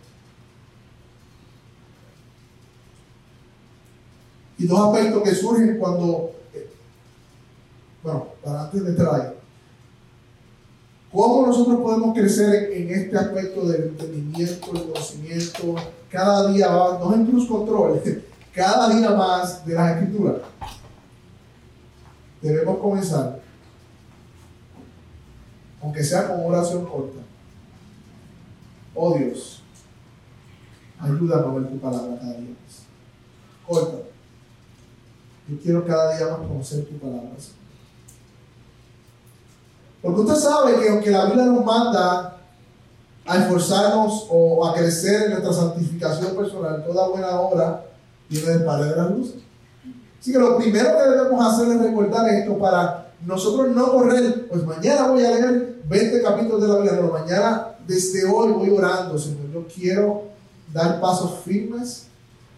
[4.60, 6.70] Y dos aspectos que surgen cuando, eh,
[8.02, 9.28] bueno, para antes de entrar ahí.
[11.10, 15.76] ¿Cómo nosotros podemos crecer en, este aspecto del entendimiento, del conocimiento,
[16.10, 18.02] cada día más, no en cruz control,
[18.54, 20.36] cada día más de las escrituras?
[22.42, 23.40] Debemos comenzar
[25.82, 27.20] aunque sea con oración corta.
[28.94, 29.62] Oh Dios,
[30.98, 32.82] ayúdame a ver tu palabra cada día más.
[33.66, 34.09] Corta.
[35.50, 37.30] Yo quiero cada día más conocer tu palabra.
[40.00, 42.36] Porque usted sabe que aunque la Biblia nos manda
[43.26, 47.84] a esforzarnos o a crecer en nuestra santificación personal, toda buena obra
[48.28, 49.34] viene del Padre de la Luz.
[50.20, 54.64] Así que lo primero que debemos hacer es recordar esto para nosotros no correr, pues
[54.64, 59.18] mañana voy a leer 20 capítulos de la Biblia, pero mañana desde hoy voy orando,
[59.18, 59.50] Señor.
[59.52, 60.22] Yo quiero
[60.72, 62.06] dar pasos firmes,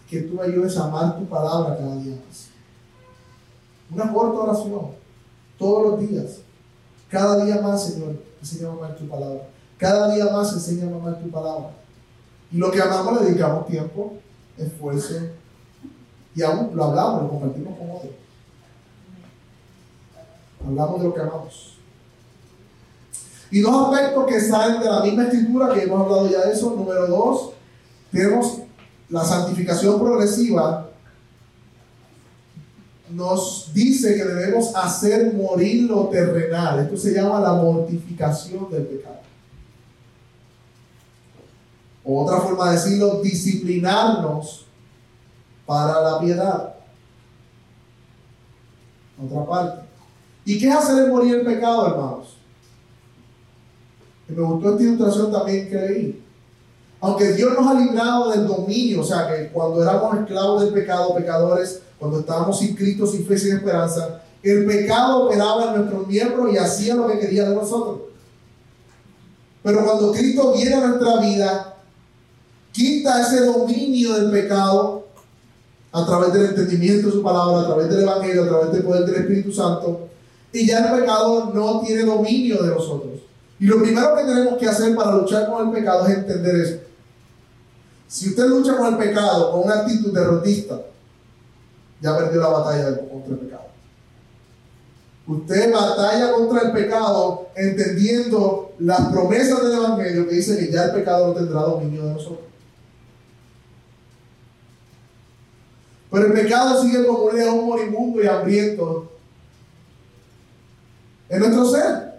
[0.08, 2.51] que tú me ayudes a amar tu palabra cada día más.
[3.94, 4.92] Una corta oración,
[5.58, 6.38] todos los días.
[7.08, 9.48] Cada día más, Señor, enséñame a amar tu palabra.
[9.76, 11.70] Cada día más enséñame a amar tu palabra.
[12.50, 14.14] Y lo que amamos le dedicamos tiempo,
[14.56, 15.14] esfuerzo,
[16.34, 18.12] y aún lo hablamos, lo compartimos con otros.
[20.66, 21.78] Hablamos de lo que amamos.
[23.50, 26.70] Y dos aspectos que salen de la misma escritura, que hemos hablado ya de eso.
[26.70, 27.50] Número dos,
[28.10, 28.58] tenemos
[29.10, 30.88] la santificación progresiva.
[33.12, 36.80] Nos dice que debemos hacer morir lo terrenal.
[36.80, 39.20] Esto se llama la mortificación del pecado.
[42.04, 44.66] Otra forma de decirlo, disciplinarnos
[45.66, 46.74] para la piedad.
[49.24, 49.82] Otra parte.
[50.44, 52.36] ¿Y qué es hacer morir el pecado, hermanos?
[54.28, 56.24] Me gustó esta ilustración también que leí.
[57.00, 61.14] Aunque Dios nos ha librado del dominio, o sea que cuando éramos esclavos del pecado,
[61.14, 66.56] pecadores, cuando estábamos inscritos sin fe, sin esperanza, el pecado operaba en nuestros miembros y
[66.56, 68.00] hacía lo que quería de nosotros.
[69.62, 71.76] Pero cuando Cristo viene a nuestra vida,
[72.72, 75.06] quita ese dominio del pecado
[75.92, 79.04] a través del entendimiento de su palabra, a través del Evangelio, a través del poder
[79.04, 80.08] del Espíritu Santo,
[80.52, 83.12] y ya el pecado no tiene dominio de nosotros.
[83.60, 86.78] Y lo primero que tenemos que hacer para luchar con el pecado es entender eso.
[88.08, 90.80] Si usted lucha con el pecado con una actitud derrotista,
[92.02, 93.62] ya perdió la batalla contra el pecado.
[95.26, 100.92] Usted batalla contra el pecado entendiendo las promesas del Evangelio que dice que ya el
[100.92, 102.40] pecado no tendrá dominio de nosotros.
[106.10, 109.12] Pero el pecado sigue como un león moribundo y hambriento
[111.28, 112.12] en nuestro ser.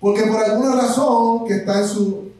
[0.00, 2.30] Porque por alguna razón que está en su,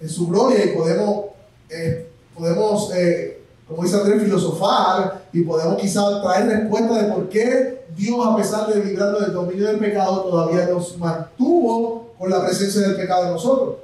[0.00, 1.26] en su gloria y podemos,
[1.68, 3.33] eh, podemos eh,
[3.68, 8.66] como dice Andrés, filosofar y podemos quizás traer respuesta de por qué Dios, a pesar
[8.66, 13.32] de librarnos del dominio del pecado, todavía nos mantuvo con la presencia del pecado en
[13.32, 13.76] nosotros.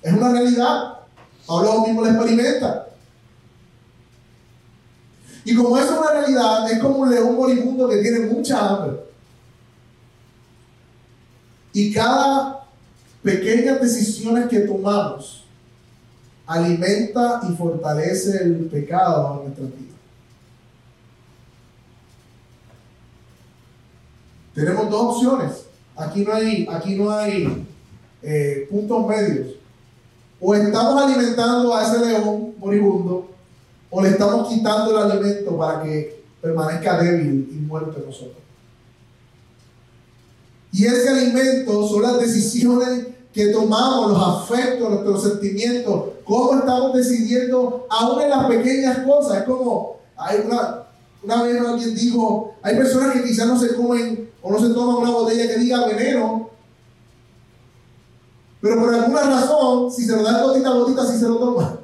[0.00, 0.94] Es una realidad.
[1.46, 2.86] Pablo mismo la experimenta.
[5.44, 9.00] Y como es una realidad, es como un león moribundo que tiene mucha hambre.
[11.72, 12.64] Y cada
[13.22, 15.41] pequeñas decisiones que tomamos
[16.52, 19.92] alimenta y fortalece el pecado en nuestra vida.
[24.54, 25.52] Tenemos dos opciones.
[25.96, 27.66] Aquí no hay, aquí no hay
[28.22, 29.48] eh, puntos medios.
[30.40, 33.30] O estamos alimentando a ese león moribundo,
[33.90, 38.42] o le estamos quitando el alimento para que permanezca débil y muerto en nosotros.
[40.72, 47.86] Y ese alimento son las decisiones que tomamos, los afectos, nuestros sentimientos, cómo estamos decidiendo
[47.88, 49.38] aún en las pequeñas cosas.
[49.38, 50.84] Es como, hay una,
[51.22, 54.96] una vez alguien dijo, hay personas que quizás no se comen o no se toman
[54.96, 56.50] una botella que diga veneno,
[58.60, 61.78] pero por alguna razón, si se lo dan gotita a gotita, sí se lo toma.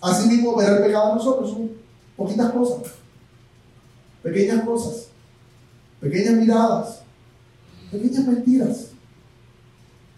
[0.00, 1.72] Así mismo ver el pecado de nosotros son
[2.16, 2.92] poquitas cosas,
[4.22, 5.08] pequeñas cosas,
[6.00, 7.00] pequeñas miradas,
[7.90, 8.93] pequeñas mentiras,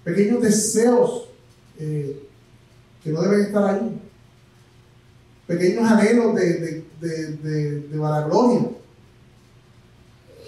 [0.07, 1.25] pequeños deseos
[1.81, 2.29] eh,
[3.03, 4.01] que no deben estar ahí,
[5.49, 8.71] pequeños anhelos de, de, de, de vanagloria,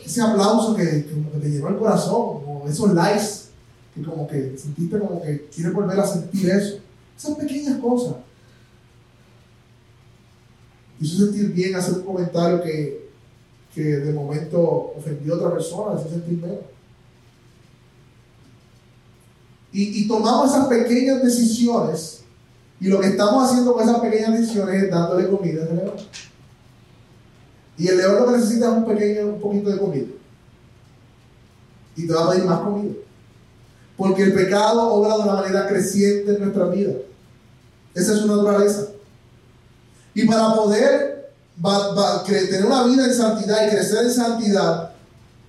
[0.04, 3.48] ese aplauso que, como que te llenó el corazón, o esos likes
[3.94, 6.78] que como que sentiste como que quieres volver a sentir eso.
[7.16, 8.14] Esas pequeñas cosas.
[11.00, 13.08] Hizo sentir bien hacer un comentario que,
[13.74, 16.77] que de momento ofendió a otra persona, hizo sentir menos.
[19.80, 22.22] Y, tomamos esas pequeñas decisiones
[22.80, 25.94] y lo que estamos haciendo con esas pequeñas decisiones es dándole comida al león.
[27.76, 30.06] Y el león lo que necesita es un pequeño, un poquito de comida.
[31.94, 32.92] Y te va a pedir más comida.
[33.96, 36.94] Porque el pecado obra de una manera creciente en nuestra vida.
[37.94, 38.88] Esa es su naturaleza.
[40.12, 41.30] Y para poder
[42.26, 44.92] tener una vida en santidad y crecer en santidad,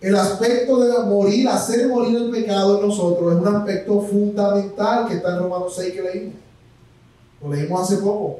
[0.01, 5.15] el aspecto de morir, hacer morir el pecado en nosotros, es un aspecto fundamental que
[5.15, 6.35] está en Romanos 6 que leímos.
[7.41, 8.39] Lo leímos hace poco.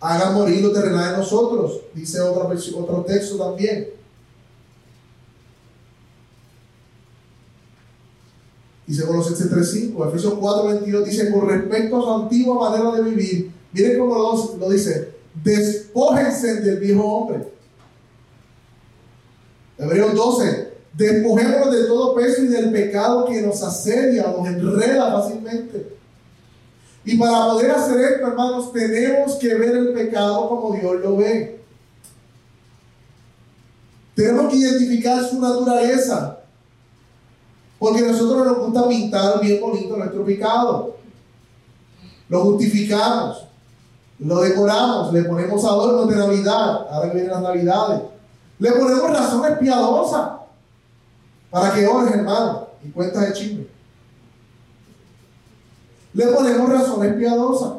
[0.00, 3.90] Haga morir lo terrenal en nosotros, dice otra, otro texto también.
[8.86, 13.98] Dice Colosenses 3.5, Efesios 4.22 dice, con respecto a su antigua manera de vivir, miren
[13.98, 17.59] cómo lo, lo dice, despójense del viejo hombre
[19.80, 20.70] Hebreos 12.
[20.92, 25.96] Despojémonos de todo peso y del pecado que nos asedia, nos enreda fácilmente.
[27.04, 31.60] Y para poder hacer esto, hermanos, tenemos que ver el pecado como Dios lo ve.
[34.14, 36.40] Tenemos que identificar su naturaleza.
[37.78, 40.96] Porque nosotros nos gusta pintar bien bonito nuestro pecado.
[42.28, 43.46] Lo justificamos.
[44.18, 45.14] Lo decoramos.
[45.14, 46.86] Le ponemos adornos de Navidad.
[46.90, 48.02] Ahora vienen las Navidades.
[48.60, 50.32] Le ponemos razones piadosas
[51.50, 53.66] para que ores, hermano, y cuentas de chisme.
[56.12, 57.72] Le ponemos razones piadosas.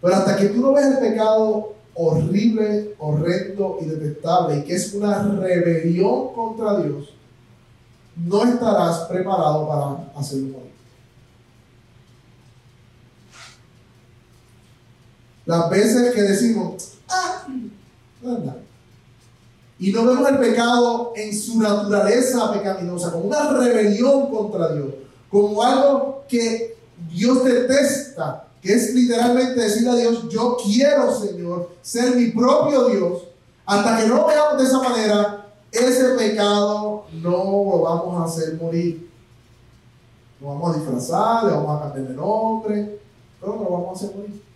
[0.00, 4.92] Pero hasta que tú no ves el pecado horrible, horrendo y detestable, y que es
[4.94, 7.10] una rebelión contra Dios,
[8.16, 10.70] no estarás preparado para hacerlo morir.
[15.50, 17.44] Las veces que decimos, ah,
[19.80, 24.94] Y no vemos el pecado en su naturaleza pecaminosa, como una rebelión contra Dios,
[25.28, 26.76] como algo que
[27.12, 33.22] Dios detesta, que es literalmente decirle a Dios, yo quiero, Señor, ser mi propio Dios.
[33.66, 38.54] Hasta que no lo veamos de esa manera, ese pecado no lo vamos a hacer
[38.54, 39.10] morir.
[40.40, 43.00] Lo vamos a disfrazar, le vamos a cambiar de nombre,
[43.40, 44.49] pero no lo vamos a hacer morir.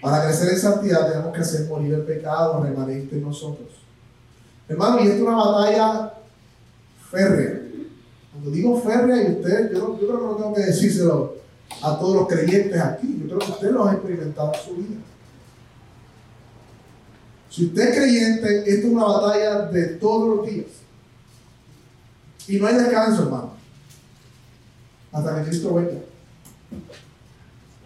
[0.00, 3.68] Para crecer en santidad tenemos que hacer morir el pecado remanente en nosotros.
[4.68, 6.12] Hermano, y esto es una batalla
[7.10, 7.60] férrea.
[8.32, 11.36] Cuando digo férrea, y usted, yo, creo que no tengo que decírselo
[11.82, 13.18] a todos los creyentes aquí.
[13.20, 15.00] Yo creo que usted lo ha experimentado en su vida.
[17.48, 20.66] Si usted es creyente, esto es una batalla de todos los días.
[22.48, 23.54] Y no hay descanso, hermano.
[25.10, 26.00] Hasta que Cristo venga.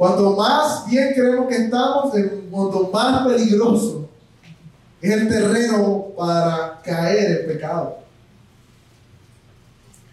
[0.00, 2.14] Cuanto más bien creemos que estamos,
[2.50, 4.08] cuanto más peligroso
[4.98, 7.98] es el terreno para caer en pecado.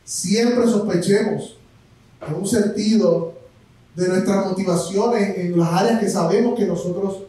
[0.03, 1.55] Siempre sospechemos
[2.27, 3.31] en un sentido
[3.95, 7.19] de nuestras motivaciones en las áreas que sabemos que nosotros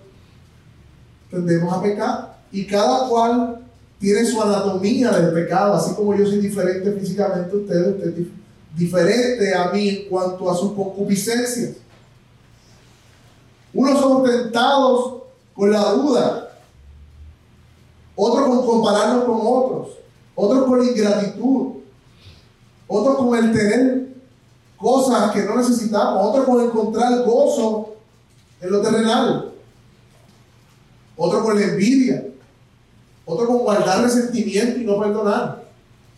[1.30, 2.38] tendemos a pecar.
[2.50, 3.60] Y cada cual
[4.00, 8.26] tiene su anatomía del pecado, así como yo soy diferente físicamente a ustedes, usted es
[8.76, 11.86] diferente a mí en cuanto a sus concupiscencias.
[13.74, 15.14] Unos son tentados
[15.54, 16.52] con la duda,
[18.14, 19.88] otros con compararnos con otros,
[20.34, 21.66] otros con la ingratitud,
[22.86, 24.08] otros con el tener
[24.76, 27.94] cosas que no necesitamos, otros con encontrar gozo
[28.60, 29.52] en lo terrenal,
[31.16, 32.24] otros con la envidia,
[33.26, 35.64] otros con guardar resentimiento y no perdonar,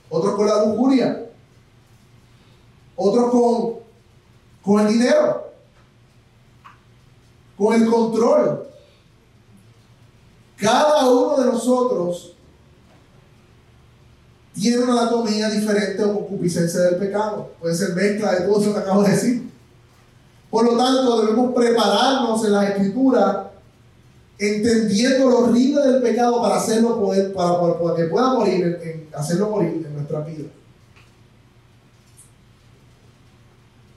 [0.09, 1.27] otros con la lujuria,
[2.95, 3.75] otros con,
[4.63, 5.50] con el dinero
[7.61, 8.67] con el control.
[10.57, 12.35] Cada uno de nosotros
[14.55, 17.51] tiene una anatomía diferente o concupiscencia del pecado.
[17.61, 19.51] Puede ser mezcla de todo eso que acabo de decir.
[20.51, 23.53] Por lo tanto, debemos prepararnos en la escritura
[24.39, 29.95] entendiendo lo horrible del pecado para hacerlo poder, para, que pueda morir, hacerlo morir en
[29.95, 30.49] nuestra vida.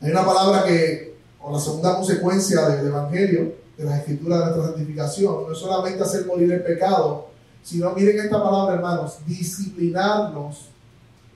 [0.01, 1.02] Hay una palabra que
[1.43, 6.01] o la segunda consecuencia del Evangelio, de la escritura de nuestra santificación, no es solamente
[6.01, 7.27] hacer morir el pecado,
[7.61, 10.69] sino miren esta palabra, hermanos, disciplinarnos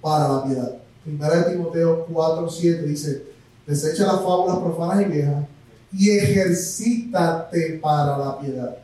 [0.02, 0.78] para la piedad.
[1.04, 3.24] Primera de Timoteo 4, 7 dice,
[3.66, 5.46] desecha las fábulas profanas y viejas
[5.92, 8.78] y ejercítate para la piedad.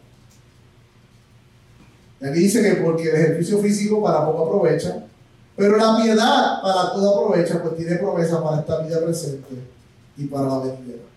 [2.19, 5.05] Y aquí dice que porque el ejercicio físico para poco aprovecha,
[5.55, 9.55] pero la piedad para todo aprovecha, pues tiene promesa para esta vida presente
[10.17, 11.12] y para la venidera.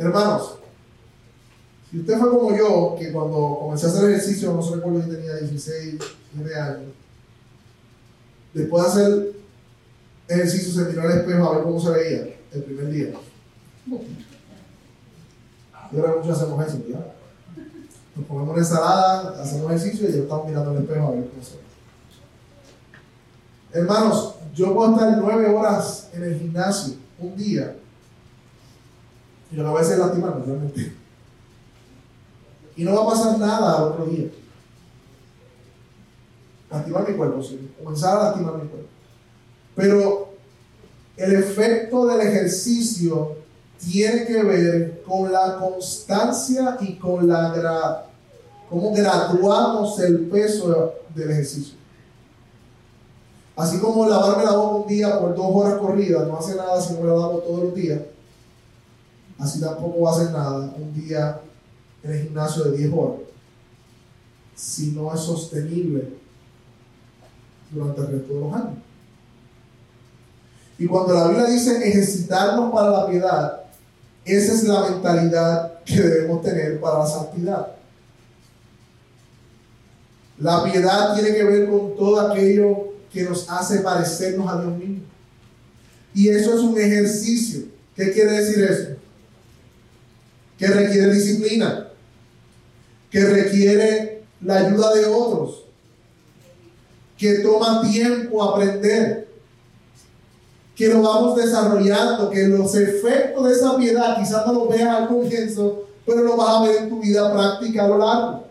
[0.00, 0.54] Hermanos,
[1.90, 5.10] si usted fue como yo, que cuando comencé a hacer ejercicio, no se recuerdo si
[5.10, 5.96] tenía 16,
[6.32, 6.92] 9 años,
[8.54, 9.32] después de hacer
[10.26, 13.12] ejercicio se miró al espejo a ver cómo se veía el primer día.
[15.92, 17.12] Y ahora muchos hacemos eso, ¿verdad?
[18.16, 21.42] Nos ponemos una ensalada, hacemos ejercicio y ya estamos mirando al espejo a ver cómo
[21.42, 21.62] se ve.
[23.80, 27.76] Hermanos, yo puedo estar nueve horas en el gimnasio un día
[29.50, 30.92] yo no voy a hacer lastimarme realmente.
[32.76, 34.28] Y no va a pasar nada al otro día.
[36.70, 37.72] Lastimar mi cuerpo, sí.
[37.82, 38.88] Comenzar a lastimar mi cuerpo.
[39.74, 40.28] Pero
[41.16, 43.36] el efecto del ejercicio
[43.78, 48.06] tiene que ver con la constancia y con la gra
[48.68, 51.74] cómo graduamos el peso del ejercicio.
[53.56, 56.94] Así como lavarme la boca un día por dos horas corridas no hace nada si
[56.94, 58.00] no me la lavo todos los días
[59.40, 61.40] Así tampoco hacer nada un día
[62.02, 63.20] en el gimnasio de 10 horas
[64.60, 66.12] si no es sostenible
[67.70, 68.78] durante el resto de los años.
[70.78, 73.60] Y cuando la Biblia dice ejercitarnos para la piedad,
[74.24, 77.68] esa es la mentalidad que debemos tener para la santidad.
[80.38, 85.04] La piedad tiene que ver con todo aquello que nos hace parecernos a Dios mismo.
[86.14, 87.62] Y eso es un ejercicio.
[87.94, 88.99] ¿Qué quiere decir eso?
[90.60, 91.88] Que requiere disciplina,
[93.10, 95.64] que requiere la ayuda de otros,
[97.16, 99.26] que toma tiempo aprender,
[100.76, 105.08] que lo vamos desarrollando, que los efectos de esa piedad quizás no los veas al
[105.08, 108.44] comienzo, pero lo vas a ver en tu vida práctica a lo largo.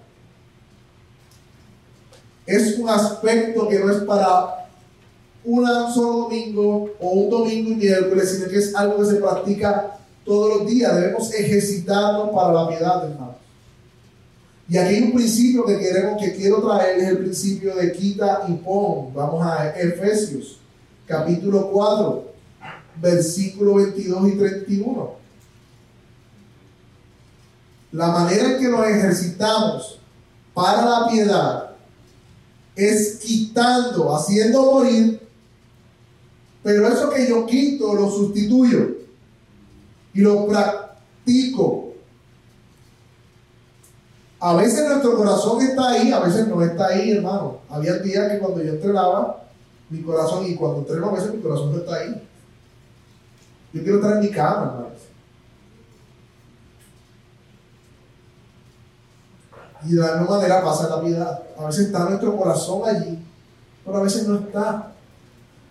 [2.47, 4.67] Es un aspecto que no es para
[5.43, 9.98] un solo domingo o un domingo y miércoles, sino que es algo que se practica
[10.29, 10.95] todos los días.
[10.95, 13.35] Debemos ejercitarnos para la piedad, hermano.
[14.69, 18.43] Y aquí hay un principio que queremos, que quiero traer, es el principio de quita
[18.47, 19.11] y pon.
[19.15, 20.59] Vamos a Efesios,
[21.07, 22.33] capítulo 4,
[23.01, 25.13] versículo 22 y 31.
[27.93, 29.99] La manera en que nos ejercitamos
[30.53, 31.71] para la piedad
[32.75, 35.27] es quitando, haciendo morir,
[36.61, 38.99] pero eso que yo quito lo sustituyo
[40.13, 41.93] y lo practico.
[44.39, 47.59] A veces nuestro corazón está ahí, a veces no está ahí, hermano.
[47.69, 49.43] Había días que cuando yo entrenaba,
[49.89, 52.27] mi corazón, y cuando entreno a veces mi corazón no está ahí.
[53.73, 54.99] Yo quiero estar en mi cama, hermanos.
[59.85, 61.43] Y de la misma manera pasa la piedad.
[61.57, 63.19] A veces está nuestro corazón allí,
[63.85, 64.93] pero a veces no está.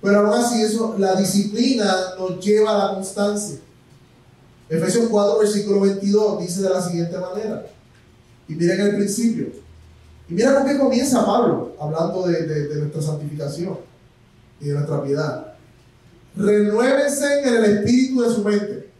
[0.00, 3.58] Pero aún así, eso, la disciplina nos lleva a la constancia.
[4.68, 7.66] Efesios 4, versículo 22 dice de la siguiente manera.
[8.48, 9.46] Y miren el principio.
[10.28, 13.78] Y mira con qué comienza Pablo, hablando de, nuestra santificación
[14.60, 15.54] y de nuestra piedad.
[16.36, 18.90] Renuévense en el espíritu de su mente.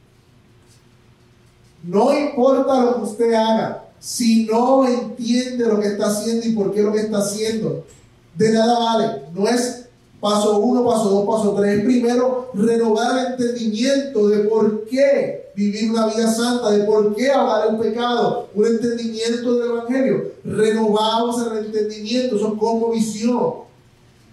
[1.84, 6.72] No importa lo que usted haga, si no entiende lo que está haciendo y por
[6.72, 7.84] qué lo que está haciendo,
[8.34, 9.22] de nada vale.
[9.34, 9.86] No es
[10.20, 11.84] paso uno, paso dos, paso tres.
[11.84, 17.70] Primero, renovar el entendimiento de por qué vivir una vida santa, de por qué hablar
[17.70, 20.32] el pecado, un entendimiento del Evangelio.
[20.44, 23.54] Renovamos el entendimiento, eso como visión.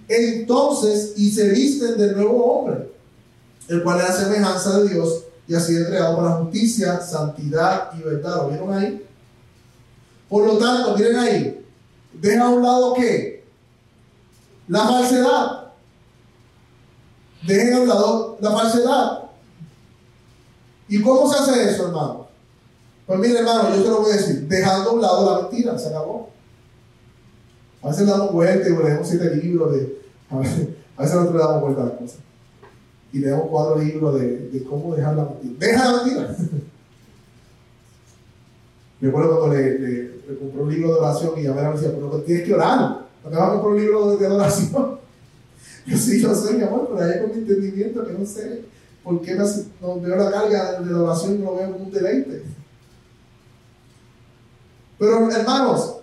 [0.08, 2.92] Entonces, y se visten del nuevo hombre,
[3.68, 8.44] el cual es la semejanza de Dios y así entregado para justicia, santidad y verdad.
[8.44, 9.04] ¿Lo vieron ahí?
[10.30, 11.66] Por lo tanto, miren ahí,
[12.14, 13.44] deja a un lado qué?
[14.68, 15.72] La falsedad.
[17.48, 19.25] Dejen a un lado la falsedad.
[20.88, 22.28] ¿Y cómo se hace eso, hermano?
[23.06, 25.78] Pues mire, hermano, yo te lo voy a decir, dejando a un lado la mentira,
[25.78, 26.30] se acabó.
[27.82, 30.02] A veces damos vuelta y leemos siete libros de.
[30.30, 32.18] A veces, nosotros le damos vuelta a las cosas.
[33.14, 35.54] Y leemos cuatro libros de, de cómo dejar la mentira.
[35.60, 36.36] Deja la mentira.
[39.00, 41.92] Me acuerdo cuando le, le, compré un libro de oración y a ver, me decía,
[41.94, 43.06] pero tienes que orar.
[43.22, 45.00] ¿Para vas a comprar un libro de, oración?
[45.86, 48.66] Yo sí, yo sé, mi amor, pero hay con mi entendimiento que no sé
[49.06, 52.44] por qué no, veo la carga de la oración y no veo como un deleite.
[54.98, 55.98] Pero hermanos,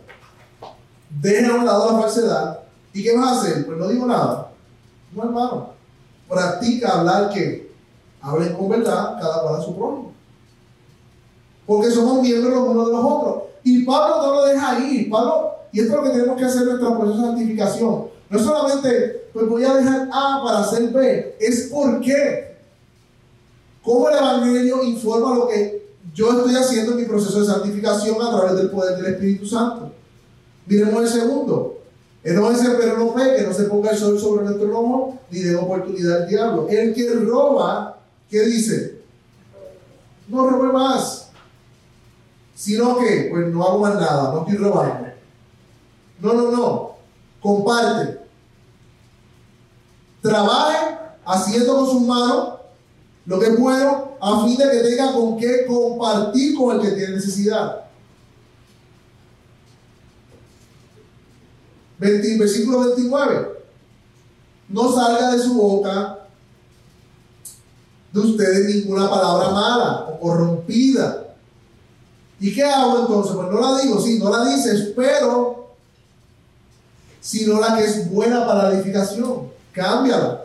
[1.11, 2.61] dejen a un lado la falsedad.
[2.93, 3.67] ¿Y qué vas a hacer?
[3.67, 4.53] Pues no digo nada.
[5.13, 5.73] No, hermano.
[6.29, 7.73] Practica hablar que
[8.21, 10.13] hablen con verdad cada cual a su prójimo.
[11.67, 13.43] Porque somos miembros los unos de los otros.
[13.65, 15.07] Y Pablo no lo deja ahí.
[15.11, 18.07] Pablo, y esto es lo que tenemos que hacer en nuestro proceso de santificación.
[18.31, 22.52] No solamente, pues voy a dejar A para hacer B, es por qué.
[23.85, 25.83] Cómo el Evangelio informa lo que
[26.15, 29.93] yo estoy haciendo en mi proceso de santificación a través del poder del Espíritu Santo.
[30.67, 31.79] Miremos el segundo.
[32.23, 36.23] Dice, pero no pegue, no se ponga el sol sobre nuestro lomo, ni dé oportunidad
[36.23, 36.69] al diablo.
[36.69, 37.99] El que roba,
[38.31, 39.01] ¿qué dice?
[40.29, 41.31] No robe más.
[42.55, 45.09] Sino que, pues no hago más nada, no estoy robando.
[46.21, 46.93] No, no, no.
[47.41, 48.21] Comparte.
[50.21, 52.55] Trabaje haciendo con sus manos
[53.27, 57.17] lo que bueno a fin de que tenga con qué compartir con el que tiene
[57.17, 57.79] necesidad.
[61.99, 63.63] versículo 29.
[64.69, 66.19] No salga de su boca
[68.13, 71.23] de ustedes ninguna palabra mala o corrompida
[72.43, 73.37] ¿Y qué hago entonces?
[73.37, 75.77] Pues no la digo, sí, no la dices, pero
[77.21, 79.53] sino la que es buena para la edificación.
[79.71, 80.42] Cámbiala.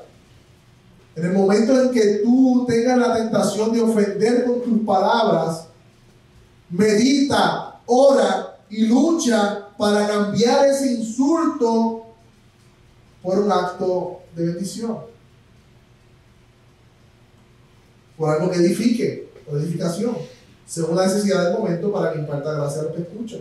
[1.18, 5.66] En el momento en que tú tengas la tentación de ofender con tus palabras,
[6.70, 12.06] medita, ora y lucha para cambiar ese insulto
[13.24, 15.00] por un acto de bendición.
[18.16, 20.16] Por algo que edifique, por edificación
[20.68, 23.40] según la necesidad del momento para que imparta gracia a los que escuchan.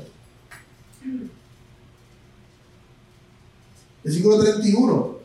[4.03, 5.17] Versículo 31.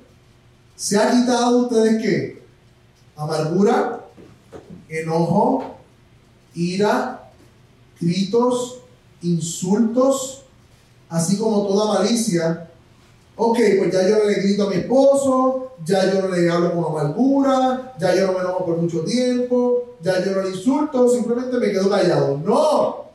[0.76, 2.41] ¿Se ha quitado de ustedes qué?
[3.22, 4.08] Amargura,
[4.90, 5.76] enojo,
[6.56, 7.32] ira,
[8.00, 8.80] gritos,
[9.22, 10.42] insultos,
[11.08, 12.68] así como toda malicia.
[13.36, 16.74] Ok, pues ya yo no le grito a mi esposo, ya yo no le hablo
[16.74, 21.08] con amargura, ya yo no me enojo por mucho tiempo, ya yo no le insulto,
[21.08, 22.40] simplemente me quedo callado.
[22.44, 23.06] No.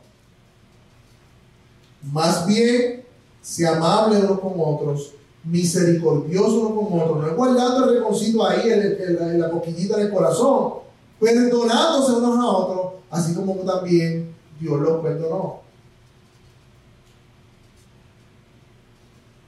[2.13, 3.05] Más bien,
[3.43, 5.15] sea amable unos con otros,
[5.47, 10.75] misericordioso unos con otros, no es guardando el reconcilio ahí en, la coquillita del corazón,
[11.19, 15.61] perdonándose unos a otros, así como también Dios los perdonó.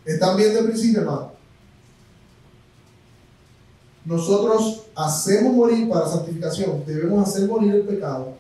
[0.05, 1.38] ¿Están viendo el principio, hermano?
[4.09, 8.32] nosotros hacemos morir para santificación, debemos hacer morir el pecado.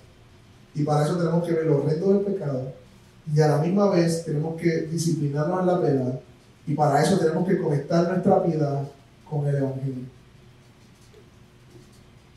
[0.74, 2.72] Y para eso tenemos que ver los retos del pecado.
[3.34, 6.20] Y a la misma vez tenemos que disciplinarnos en la piedad.
[6.68, 8.82] Y para eso tenemos que conectar nuestra piedad
[9.28, 10.04] con el Evangelio.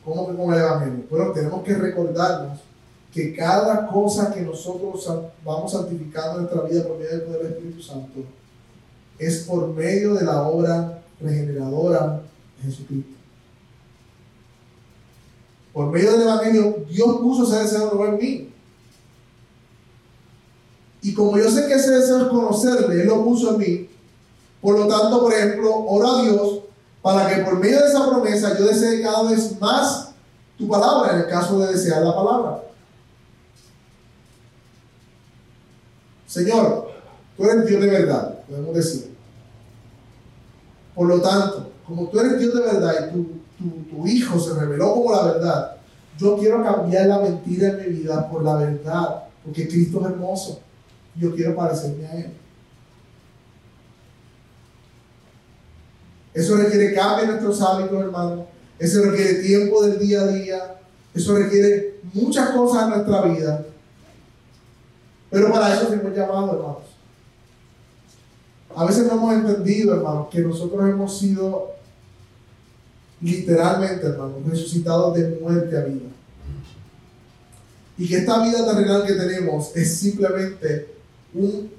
[0.02, 1.04] ¿Cómo que con el Evangelio?
[1.10, 2.60] Bueno, tenemos que recordarnos
[3.12, 5.06] que cada cosa que nosotros
[5.44, 8.20] vamos santificando en nuestra vida por medio del poder del Espíritu Santo
[9.18, 12.22] es por medio de la obra regeneradora
[12.56, 13.12] de Jesucristo.
[15.74, 18.48] Por medio del Evangelio, Dios puso ese deseo en mí.
[21.02, 23.91] Y como yo sé que ese deseo es conocerle, Él lo puso en mí.
[24.62, 26.60] Por lo tanto, por ejemplo, oro a Dios
[27.02, 30.12] para que por medio de esa promesa yo desee cada vez más
[30.56, 32.62] tu palabra, en el caso de desear la palabra.
[36.26, 36.88] Señor,
[37.36, 39.12] tú eres Dios de verdad, podemos decir.
[40.94, 43.42] Por lo tanto, como tú eres Dios de verdad y tu,
[44.04, 45.76] Hijo se reveló como la verdad,
[46.18, 50.60] yo quiero cambiar la mentira en mi vida por la verdad, porque Cristo es hermoso.
[51.14, 52.32] Yo quiero parecerme a Él.
[56.34, 58.46] Eso requiere cambio en nuestros hábitos, hermano.
[58.78, 60.76] Eso requiere tiempo del día a día.
[61.14, 63.66] Eso requiere muchas cosas en nuestra vida.
[65.30, 66.78] Pero para eso fuimos llamados, hermanos.
[68.74, 71.72] A veces no hemos entendido, hermanos, que nosotros hemos sido
[73.20, 76.08] literalmente, hermanos, resucitados de muerte a vida.
[77.98, 80.94] Y que esta vida terrenal que tenemos es simplemente
[81.34, 81.70] un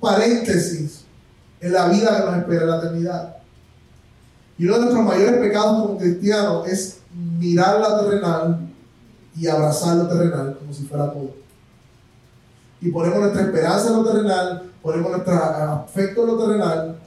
[0.00, 1.04] paréntesis
[1.60, 3.36] en la vida que nos espera la eternidad.
[4.60, 6.98] Y uno de nuestros mayores pecados como cristianos es
[7.38, 8.68] mirar la terrenal
[9.34, 11.30] y abrazar lo terrenal como si fuera todo.
[12.82, 16.98] Y ponemos nuestra esperanza en lo terrenal, ponemos nuestro afecto en lo terrenal,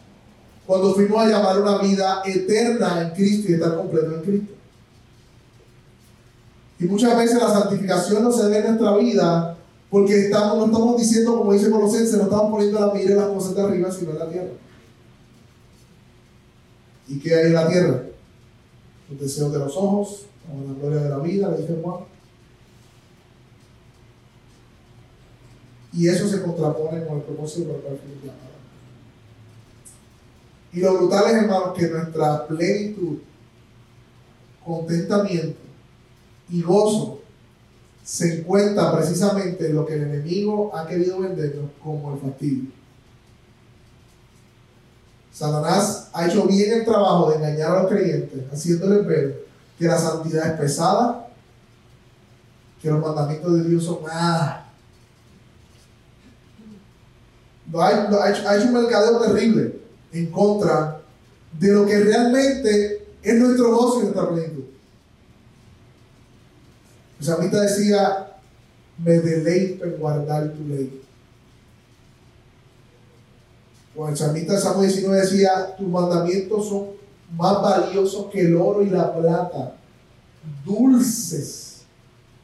[0.65, 4.53] cuando fuimos a llamar una vida eterna en Cristo y estar completo en Cristo.
[6.79, 9.57] Y muchas veces la santificación no se ve en nuestra vida
[9.91, 13.27] porque estamos, no estamos diciendo, como dice Colosense, no estamos poniendo la mira en las
[13.27, 14.62] cosas de arriba, sino en la tierra.
[17.07, 18.03] ¿Y qué hay en la tierra?
[19.09, 22.05] Los deseos de los ojos, la gloria de la vida, le dice Juan.
[25.93, 27.99] Y eso se contrapone con el propósito por el cual.
[30.73, 33.19] Y lo brutal es, hermanos, que nuestra plenitud,
[34.65, 35.59] contentamiento
[36.49, 37.21] y gozo
[38.03, 42.82] se encuentra precisamente en lo que el enemigo ha querido vendernos como el fastidio.
[45.33, 49.45] Satanás ha hecho bien el trabajo de engañar a los creyentes, haciéndoles ver
[49.79, 51.27] que la santidad es pesada,
[52.79, 54.69] que los mandamientos de Dios son nada.
[57.79, 59.79] ha, hecho, ha hecho un mercadeo terrible
[60.11, 61.01] en contra
[61.59, 64.63] de lo que realmente es nuestro gozo y nuestra plenitud.
[67.19, 68.37] El salmista decía,
[69.03, 71.02] me deleito en guardar tu ley.
[73.95, 76.87] O el salmista de Salmo 19 decía, tus mandamientos son
[77.35, 79.75] más valiosos que el oro y la plata,
[80.65, 81.81] dulces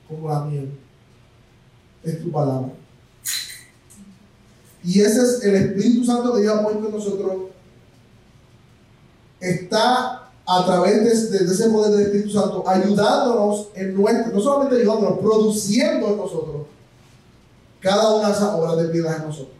[0.07, 0.71] como la miel.
[2.03, 2.71] Es tu palabra.
[4.83, 7.33] Y ese es el Espíritu Santo que ha puesto en nosotros.
[9.39, 15.19] Está a través de, ese poder del Espíritu Santo ayudándonos en nuestro, no solamente ayudándonos,
[15.19, 16.67] produciendo en nosotros
[17.79, 19.55] cada una de esas obras de vida en nosotros.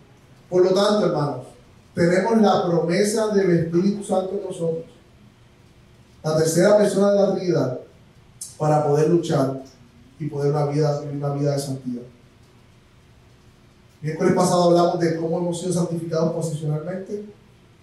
[0.49, 1.45] Por lo tanto, hermanos,
[1.93, 4.85] tenemos la promesa del Espíritu Santo en nosotros,
[6.23, 7.79] la tercera persona de la Trinidad,
[8.57, 9.63] para poder luchar
[10.19, 12.03] y poder una vida, vivir una vida de santidad.
[14.01, 17.25] Miércoles pasado hablamos de cómo hemos sido santificados posicionalmente.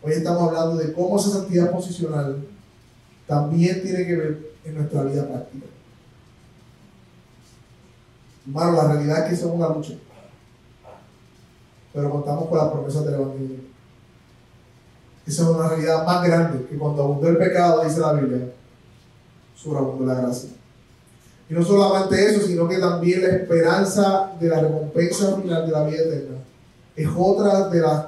[0.03, 2.47] Hoy estamos hablando de cómo esa santidad posicional
[3.27, 5.67] también tiene que ver en nuestra vida práctica.
[8.47, 9.95] Hermano, la realidad es que es una lucha.
[11.93, 13.59] Pero contamos con las promesas del Evangelio.
[15.27, 18.49] Esa es una realidad más grande que cuando abundó el pecado, dice la Biblia,
[19.57, 20.51] sobreabundó la gracia.
[21.49, 25.85] Y no solamente eso, sino que también la esperanza de la recompensa final de la
[25.85, 26.37] vida eterna
[26.95, 28.07] es otra de, las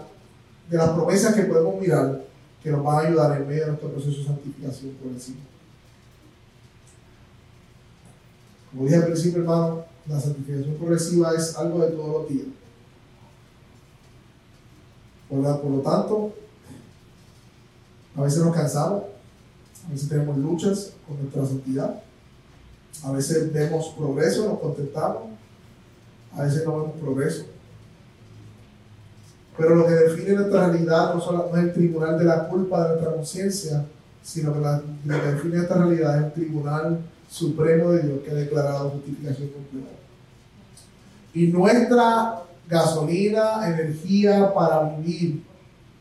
[0.70, 2.22] de las promesas que podemos mirar
[2.62, 5.40] que nos van a ayudar en medio de nuestro proceso de santificación por encima.
[8.70, 12.46] Como dije al principio, hermano, la santificación progresiva es algo de todos los días.
[15.28, 16.32] Por lo tanto,
[18.18, 19.04] a veces nos cansamos,
[19.86, 22.02] a veces tenemos luchas con nuestra santidad,
[23.04, 25.22] a veces vemos progreso, nos contentamos,
[26.36, 27.44] a veces no vemos progreso.
[29.56, 32.88] Pero lo que define nuestra realidad no, solo, es el tribunal de la culpa de
[32.90, 33.86] nuestra conciencia,
[34.22, 36.98] sino que lo que define nuestra realidad es el tribunal
[37.30, 39.92] supremo de Dios que ha declarado justificación completa.
[41.34, 45.44] Y nuestra gasolina, energía para vivir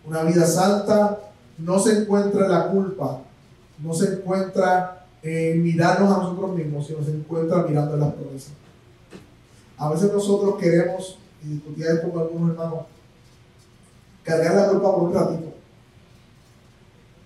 [0.03, 1.19] una vida santa
[1.57, 3.21] no se encuentra en la culpa,
[3.79, 8.53] no se encuentra en mirarnos a nosotros mismos, sino se encuentra mirando las promesas.
[9.77, 12.85] A veces nosotros queremos, y discutía esto con algunos hermanos,
[14.23, 15.53] cargar la culpa por un ratito,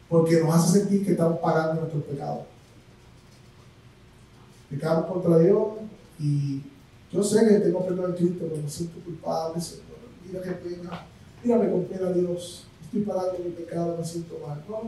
[0.09, 2.45] porque nos hace sentir que estamos pagando nuestros pecados.
[4.69, 5.67] Pecamos contra Dios
[6.19, 6.61] y
[7.11, 9.85] yo sé que tengo perdón en Cristo, pero me siento culpable, Señor.
[10.25, 11.05] Mira qué pena.
[11.43, 12.65] Mírame con pena, Dios.
[12.91, 14.61] Estoy pagando mi pecado, me siento mal.
[14.67, 14.81] No.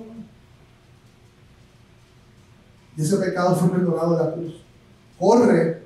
[2.98, 4.62] Y ese pecado fue perdonado de la cruz.
[5.18, 5.84] Corre.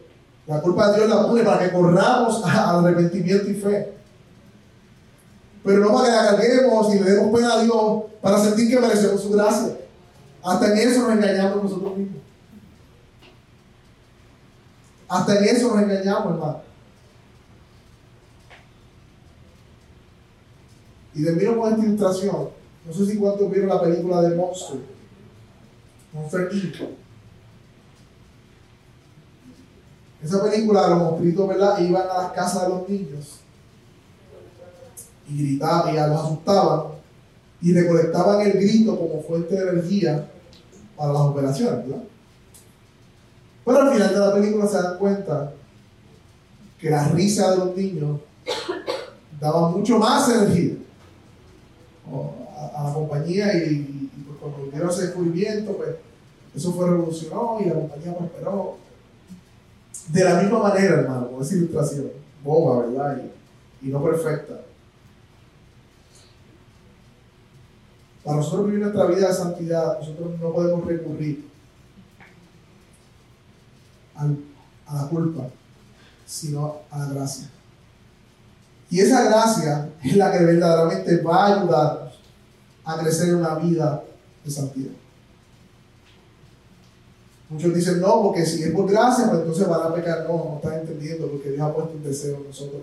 [0.47, 3.93] La culpa de Dios la pone para que corramos al arrepentimiento y fe.
[5.63, 8.79] Pero no para que la carguemos y le demos pena a Dios para sentir que
[8.79, 9.77] merecemos su gracia.
[10.43, 12.21] Hasta en eso nos engañamos nosotros mismos.
[15.07, 16.66] Hasta en eso nos engañamos, hermano.
[21.17, 22.49] Y termino con esta ilustración.
[22.85, 24.79] No sé si cuántos vieron la película de Monster.
[26.13, 26.75] Monster Inc.
[30.23, 31.79] Esa película, los monstruitos, ¿verdad?
[31.79, 33.39] Iban a las casas de los niños
[35.27, 36.83] y gritaban y los asustaban
[37.61, 40.29] y recolectaban el grito como fuente de energía
[40.95, 42.03] para las operaciones, ¿verdad?
[43.65, 45.53] Pero al final de la película se dan cuenta
[46.79, 48.19] que la risa de los niños
[49.39, 50.75] daba mucho más energía
[52.11, 55.89] a, la compañía y, pues cuando hicieron ese descubrimiento, pues
[56.55, 58.77] eso fue revolucionó y la compañía prosperó.
[60.09, 62.11] De la misma manera, hermano, con esa ilustración,
[62.43, 63.21] boba, ¿verdad?
[63.81, 64.61] Y, y no perfecta.
[68.23, 71.47] Para nosotros vivir nuestra vida de santidad, nosotros no podemos recurrir
[74.15, 75.47] a la culpa,
[76.25, 77.49] sino a la gracia.
[78.89, 82.13] Y esa gracia es la que verdaderamente va a ayudarnos
[82.85, 84.03] a crecer en una vida
[84.45, 84.91] de santidad.
[87.49, 90.25] Muchos dicen no, porque si es por gracia, pues entonces van a pecar.
[90.27, 92.81] No, no están entendiendo, porque Dios ha puesto un deseo en nosotros,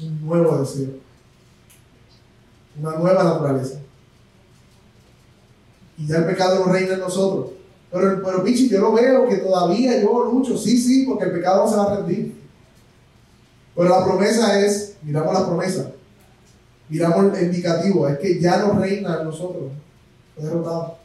[0.00, 0.90] un nuevo deseo,
[2.80, 3.78] una nueva naturaleza.
[5.98, 7.50] Y ya el pecado no reina en nosotros.
[7.90, 10.56] Pero, pero Pichi, yo lo veo que todavía yo lucho.
[10.56, 12.41] Sí, sí, porque el pecado no se va a rendir.
[13.74, 15.90] Pero la promesa es, miramos la promesa,
[16.88, 19.72] miramos el indicativo, es que ya no reina en nosotros.
[20.34, 20.98] Fue derrotado.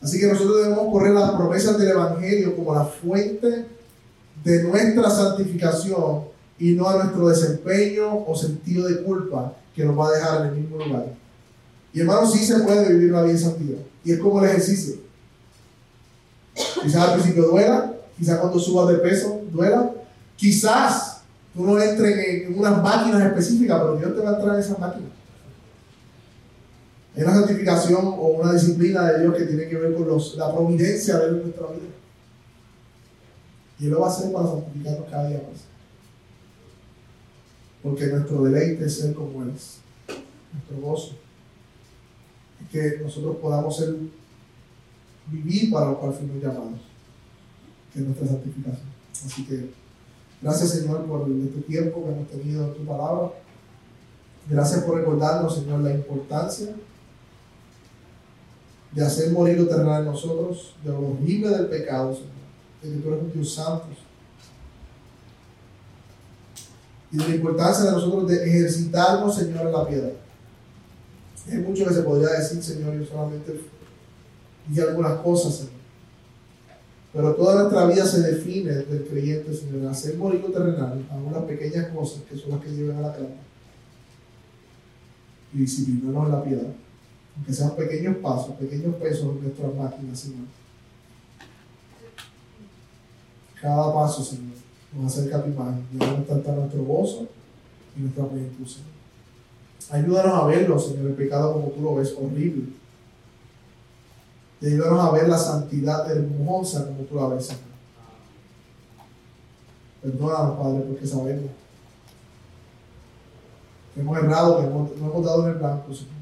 [0.00, 3.66] Así que nosotros debemos correr las promesas del Evangelio como la fuente
[4.44, 6.24] de nuestra santificación
[6.58, 10.46] y no a nuestro desempeño o sentido de culpa que nos va a dejar en
[10.48, 11.06] el mismo lugar.
[11.92, 13.78] Y hermano, sí se puede vivir una vida en santidad.
[14.04, 14.96] Y es como el ejercicio.
[16.54, 19.92] Quizás al principio duela, quizás cuando subas de peso duela,
[20.36, 21.17] quizás
[21.58, 24.78] tú no entres en, unas máquinas específicas, pero Dios te va a entrar en esas
[24.78, 25.10] máquinas.
[27.16, 30.06] Hay una santificación o una disciplina de Dios que tiene que ver con
[30.36, 31.88] la providencia de Él en nuestra vida.
[33.80, 35.62] Y Él lo va a hacer para santificarnos cada día más.
[37.82, 39.78] Porque nuestro deleite es ser como Él es.
[40.52, 41.16] Nuestro gozo.
[42.62, 43.96] Es que nosotros podamos ser
[45.26, 46.78] vivir para lo cual fuimos llamados,
[47.92, 48.86] que es nuestra santificación.
[49.26, 49.87] Así que
[50.40, 53.32] gracias Señor por este tiempo que hemos tenido en tu palabra.
[54.48, 56.74] Gracias por recordarnos, Señor, la importancia
[58.92, 62.30] de hacer morir lo terrenal en nosotros, de lo horrible del pecado, Señor,
[62.82, 63.86] de que tú eres un Dios santo.
[67.10, 70.12] Y de la importancia de nosotros de ejercitarnos, Señor, en la piedad.
[71.50, 73.60] Hay mucho que se podría decir, Señor, yo solamente
[74.70, 75.77] y algunas cosas, Señor.
[77.12, 81.88] Pero toda nuestra vida se define del creyente, Señor, hacer morir terrenal, a unas pequeñas
[81.88, 83.34] cosas que son las que llevan a la clave.
[85.54, 86.74] Y disciplinarnos en la piedad.
[87.36, 90.46] Aunque sean pequeños pasos, pequeños pesos en nuestras máquinas, Señor.
[93.60, 94.56] Cada paso, Señor,
[94.94, 95.86] nos acerca a tu imagen.
[95.92, 97.26] Llevamos tanto nuestro gozo
[97.96, 98.88] y nuestra plenitud, Señor.
[99.90, 102.66] Ayúdanos a verlo, Señor, el pecado como tú lo ves, horrible
[104.60, 107.62] y ayúdanos a ver la santidad hermosa como tú la ves, Señor.
[110.02, 111.50] Perdónanos, Padre, porque sabemos
[113.94, 114.66] que hemos errado, que
[115.00, 116.12] no hemos dado en el blanco, Señor.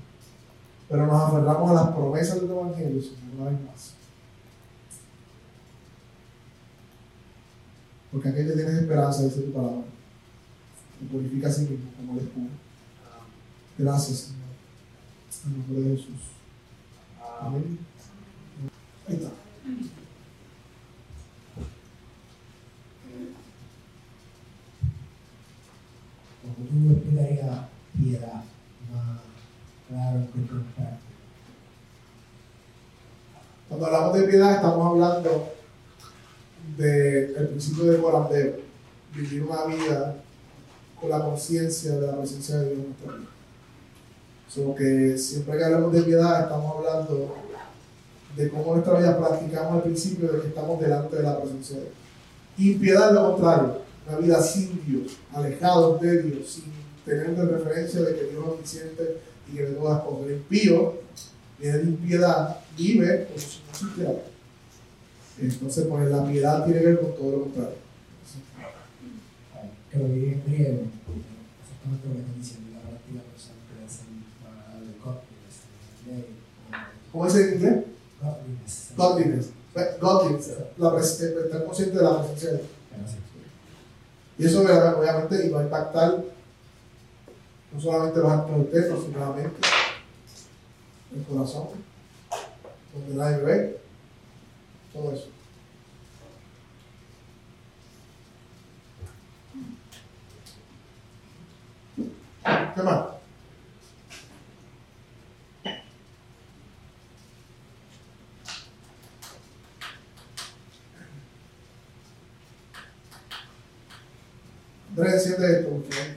[0.88, 3.92] Pero nos aferramos a las promesas del Evangelio, Señor, una vez más.
[8.12, 9.82] Porque aquel que tienes esperanza, dice tu palabra,
[10.98, 12.48] te purifica a sí mismo como el escudo.
[13.78, 14.46] Gracias, Señor.
[15.46, 16.20] En nombre de Jesús.
[17.40, 17.78] Amén.
[19.08, 19.30] Ahí está.
[26.42, 27.10] Cuando tú
[27.96, 28.42] piedad
[28.92, 29.20] más
[29.88, 31.06] claro que perfecto.
[33.68, 35.52] Cuando hablamos de piedad estamos hablando
[36.76, 38.56] del principio de volandeo,
[39.14, 40.16] vivir una vida
[41.00, 43.28] con la conciencia de la presencia de Dios en nuestra vida.
[44.48, 47.34] Solo que siempre que hablamos de piedad estamos hablando
[48.36, 51.82] de cómo nuestra vida practicamos el principio de que estamos delante de la presencia de
[51.82, 51.94] Dios.
[52.58, 56.64] Impiedad lo contrario, una vida sin Dios, alejados de Dios, sin
[57.04, 59.16] tener de referencia de que Dios es omnisciente
[59.50, 60.26] y que de todas cosas.
[60.26, 60.94] El impío
[61.58, 64.12] viene de impiedad, vive si no sintiera.
[65.38, 67.76] Entonces, pues la piedad tiene que ver con todo lo contrario.
[69.90, 70.80] Que lo vi en griego,
[71.62, 75.56] exactamente lo que están diciendo, la práctica personal que hacen para el godliness,
[76.06, 76.26] ley,
[77.12, 77.60] ¿Cómo es en inglés?
[77.60, 77.95] godliness.
[78.96, 79.50] Godliness.
[80.00, 80.50] Godliness.
[80.78, 82.64] La pres- estar consciente de la presencia de.
[84.38, 86.22] Y eso obviamente va a impactar
[87.72, 89.60] no solamente los actos externos, sino la mente,
[91.14, 91.68] el corazón,
[92.94, 93.80] donde nadie ve,
[94.92, 95.28] todo eso.
[102.74, 103.15] ¿Qué más?
[114.96, 116.16] Esto, por favor.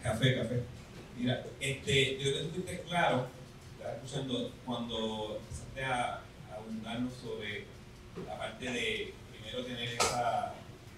[0.00, 0.62] Café, café.
[1.18, 3.26] Mira, este, yo creo que claro,
[3.76, 6.20] estaba escuchando, cuando empezaste a,
[6.54, 7.66] abundarnos sobre
[8.24, 10.54] la parte de primero tener esa,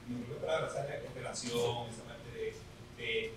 [0.06, 0.84] no creo palabra, esa
[1.14, 2.54] relación, esa parte de,
[3.02, 3.32] de,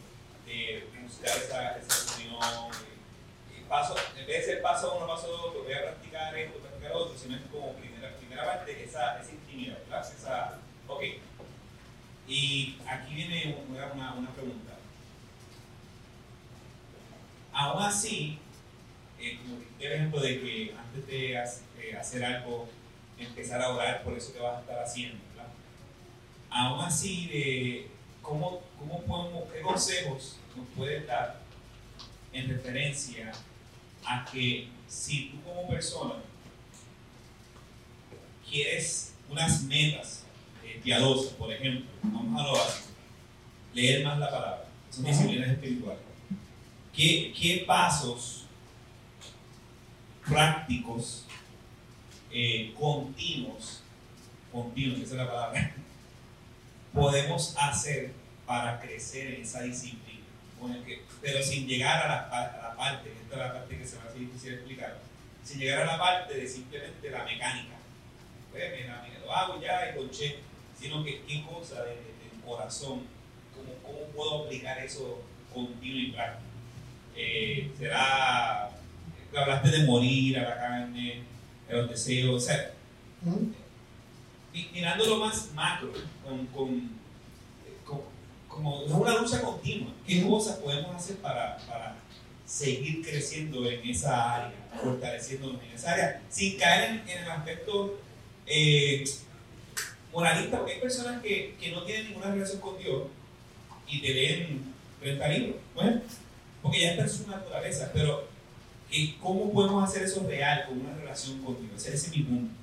[0.45, 2.71] de buscar esa, esa unión.
[3.69, 7.17] Paso, en vez de ser paso uno, paso dos, voy a practicar esto, practicar otro,
[7.17, 10.11] sino es como primera, primera parte, esa, esa intimidad, ¿verdad?
[10.11, 10.59] Esa,
[10.89, 11.03] ok.
[12.27, 14.73] Y aquí viene una, una, pregunta.
[17.51, 18.37] Aún así,
[19.19, 22.69] eh, como el ejemplo de que antes de ha- hacer algo,
[23.17, 25.51] empezar a orar por eso que vas a estar haciendo, ¿verdad?
[26.49, 27.87] Aún así, de
[28.21, 31.41] cómo, cómo podemos, qué consejos nos puedes dar
[32.31, 33.31] en referencia
[34.05, 36.15] a que si tú como persona
[38.47, 40.18] quieres unas metas
[40.83, 42.87] piadosas, por ejemplo, vamos a lo básico,
[43.73, 46.01] leer más la palabra, son disciplinas espirituales.
[46.95, 48.45] ¿Qué, qué pasos
[50.27, 51.25] prácticos,
[52.31, 53.81] eh, continuos,
[54.51, 55.71] continuos, esa es la palabra,
[56.93, 58.11] podemos hacer
[58.45, 60.19] para crecer en esa disciplina?
[60.85, 63.95] Que- pero sin llegar a la, a la parte, esta es la parte que se
[63.97, 64.99] me hace difícil explicar,
[65.43, 67.75] sin llegar a la parte de simplemente la mecánica.
[68.51, 70.39] Pues, mira, mira, lo hago ya y conché,
[70.79, 73.01] sino que qué cosa de- de- del corazón,
[73.55, 75.21] cómo, cómo puedo aplicar eso
[75.53, 76.45] continuo y práctico.
[77.15, 78.69] Eh, será,
[79.35, 81.23] hablaste de morir a la carne,
[81.67, 82.71] de los deseos, o sea,
[83.21, 83.51] ¿Mm?
[84.53, 85.91] mi- mirando lo más macro,
[86.23, 86.89] con, con-
[87.85, 88.01] con-
[88.47, 91.95] como es una lucha continua, ¿qué cosas podemos hacer para, para
[92.45, 97.99] seguir creciendo en esa área, fortaleciéndonos en esa área, sin caer en, en el aspecto
[98.47, 99.03] eh,
[100.11, 103.03] moralista, porque hay personas que, que no tienen ninguna relación con Dios
[103.87, 106.01] y te leen 30 libros, bueno,
[106.61, 108.27] porque ya está en su naturaleza, pero
[109.21, 111.85] ¿cómo podemos hacer eso real con una relación con Dios?
[111.85, 112.53] Ese es mi punto.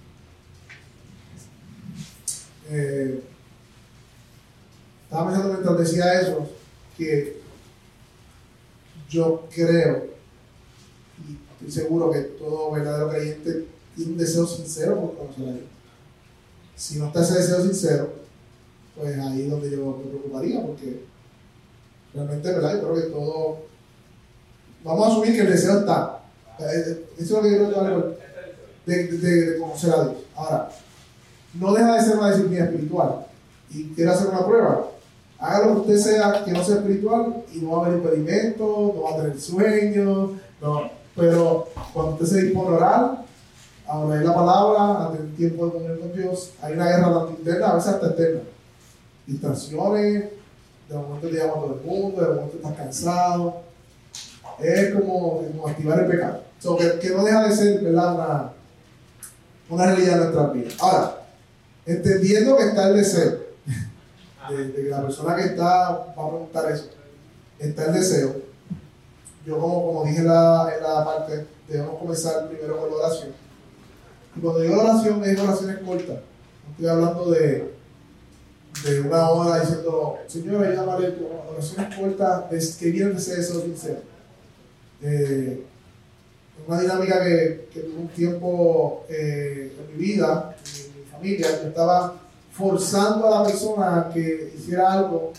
[2.68, 3.22] Eh,
[5.04, 6.50] estaba pensando mientras decía eso,
[6.98, 7.40] que
[9.08, 10.06] yo creo,
[11.28, 15.75] y estoy seguro que todo verdadero creyente tiene un deseo sincero por conocer.
[16.76, 18.10] Si no está ese deseo sincero,
[18.96, 21.04] pues ahí es donde yo me preocuparía, porque
[22.14, 22.74] realmente, ¿verdad?
[22.74, 23.58] Yo creo que todo.
[24.84, 26.20] Vamos a asumir que el deseo está.
[26.58, 28.18] Eh, Eso es lo que yo vale por-
[28.86, 30.14] de, de- de conocer a Dios.
[30.36, 30.68] Ahora,
[31.54, 33.26] no deja de ser una disciplina espiritual
[33.70, 34.90] y quiere hacer una prueba.
[35.38, 38.92] Haga lo que usted sea que no sea espiritual y no va a haber impedimento,
[38.94, 40.90] no va a tener sueño, no.
[41.14, 43.25] pero cuando usted se dispone a orar,
[43.88, 47.68] a la palabra, a tener tiempo de comunión con Dios, hay una guerra tanto interna,
[47.68, 48.40] a veces hasta externa.
[49.26, 50.24] Distracciones,
[50.88, 53.62] de momento te llama todo el mundo, de momento estás cansado.
[54.60, 56.42] Es como, activar el pecado.
[56.58, 58.52] So, que, no deja de ser ¿verdad?
[59.68, 60.74] Una, realidad en nuestras vidas.
[60.80, 61.26] Ahora,
[61.84, 63.38] entendiendo que está el deseo,
[64.48, 66.86] de, de que la persona que está, va a preguntar eso,
[67.58, 68.36] está el deseo,
[69.44, 73.45] yo como, como dije en la, en la parte, debemos comenzar primero con la oración.
[74.36, 76.18] Y cuando digo oración, es oraciones cortas.
[76.18, 77.72] No estoy hablando de,
[78.84, 83.18] de una hora diciendo, Señor, ayúdame a leer tu oraciones cortas de- que vienen de
[83.20, 84.00] ese deseo sincero.
[85.02, 85.62] Eh,
[86.66, 91.68] una dinámica que, que tuve un tiempo eh, en mi vida, en mi familia, yo
[91.68, 92.14] estaba
[92.52, 95.32] forzando a la persona a que hiciera algo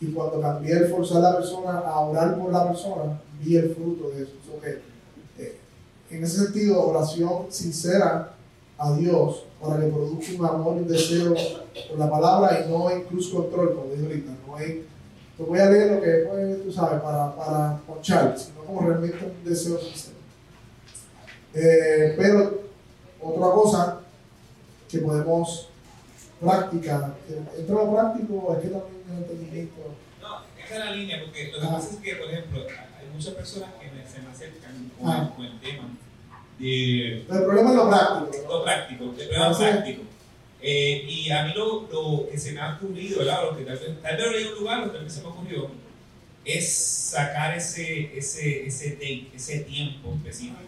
[0.00, 3.74] y cuando cambié el forzar a la persona a orar por la persona, vi el
[3.74, 4.32] fruto de eso.
[4.46, 4.80] So que,
[5.38, 5.56] eh,
[6.10, 8.33] en ese sentido, oración sincera
[8.78, 11.34] a Dios para que produzca un amor y un deseo
[11.90, 14.86] por la palabra y no en cruz control, como dije ahorita, no en,
[15.36, 19.18] te voy a leer lo que pues, tú sabes, para, para ponchar, sino como realmente
[19.24, 20.14] un deseo sincero.
[21.54, 22.62] Eh, pero
[23.20, 24.00] otra cosa
[24.90, 25.68] que podemos
[26.40, 27.14] practicar,
[27.56, 29.80] entre lo práctico es que también el entendimiento.
[30.20, 31.70] No, esa es la línea, porque lo que Ah.
[31.74, 35.32] pasa es que, por ejemplo, hay muchas personas que me- se me acercan con, Ah.
[35.36, 35.88] con el tema
[36.58, 38.48] Pero el problema es lo práctico.
[38.48, 39.62] lo práctico, el problema sí.
[39.62, 40.02] práctico.
[40.62, 43.44] Eh, y a mí lo, lo que se me ha ocurrido, ¿verdad?
[43.44, 45.70] Lo que tal vez, tal vez lo un lugar, lo que se me ocurrió,
[46.44, 50.58] es sacar ese, ese, ese date, ese tiempo específico.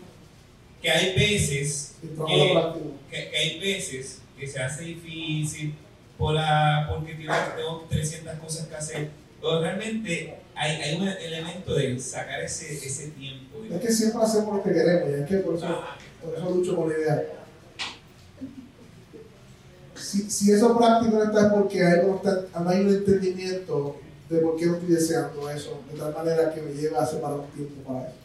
[0.83, 2.63] Que hay veces que,
[3.11, 5.75] que, que hay veces que se hace difícil
[6.19, 9.11] por la, porque tengo 300 cosas que hacer.
[9.41, 13.59] Pero realmente hay, hay un elemento de sacar ese, ese tiempo.
[13.71, 16.51] Es que siempre hacemos lo que queremos y es que por eso, Ah, por eso
[16.55, 17.23] lucho con la idea.
[19.95, 23.97] Si, si eso práctico no está es porque hay, no está- no hay un entendimiento
[24.29, 27.39] de por qué no estoy deseando eso, de tal manera que me lleve a separar
[27.41, 28.17] un tiempo para eso.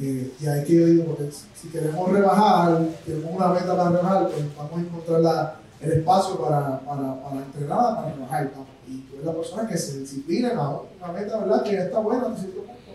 [0.00, 4.28] Eh, y ahí que yo digo, porque si queremos rebajar, tenemos una meta para rebajar,
[4.28, 8.50] pues vamos a encontrar la- el espacio para, para, para entrenar, para rebajar.
[8.56, 8.66] ¿no?
[8.88, 11.62] Y tú eres la persona que se disciplina en una meta, ¿verdad?
[11.62, 12.92] Que ya está buena, hasta cierto punto,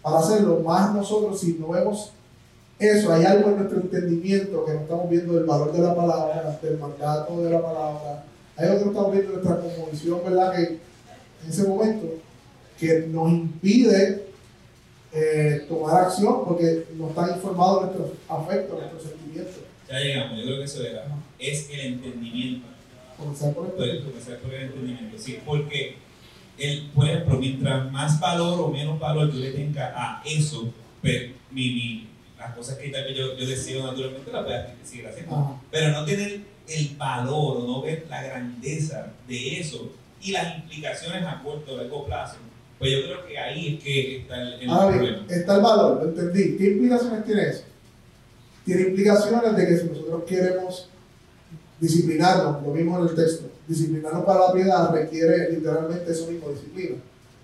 [0.00, 0.60] para hacerlo.
[0.60, 2.12] Más nosotros, si no vemos
[2.78, 6.58] eso, hay algo en nuestro entendimiento que no estamos viendo del valor de la palabra,
[6.62, 8.24] del mandato de la palabra.
[8.56, 10.52] Hay algo que no estamos viendo en nuestra conmovisión, ¿verdad?
[10.52, 12.06] Que en ese momento,
[12.78, 14.26] que nos impide
[15.12, 19.54] eh, tomar acción porque no están informados nuestros afectos, nuestros sentimientos.
[19.88, 21.04] ya llegamos, yo creo que eso era.
[21.42, 22.66] Es el entendimiento.
[23.16, 25.96] Comenzar por el comenzar por el entendimiento, sí, porque,
[26.58, 31.30] el, por ejemplo, mientras más valor o menos valor yo le tenga a eso, pues
[31.50, 35.06] mi, mi, las cosas que tal vez yo, yo deseo naturalmente las voy a seguir
[35.06, 35.34] haciendo.
[35.34, 35.60] Ajá.
[35.70, 41.24] Pero no tener el valor o no ver la grandeza de eso y las implicaciones
[41.24, 42.36] a corto o largo plazo,
[42.78, 45.26] pues yo creo que ahí es que está el, el Ahora problema.
[45.28, 46.56] está el valor, lo entendí.
[46.56, 47.64] ¿Qué implicaciones tiene eso?
[48.64, 50.88] Tiene implicaciones de que si nosotros queremos
[51.82, 56.96] disciplinarnos, lo mismo en el texto, disciplinarnos para la piedad requiere literalmente eso mismo, disciplina.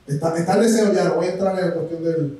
[0.06, 2.38] Está, está el deseo, ya no voy a entrar en la cuestión del.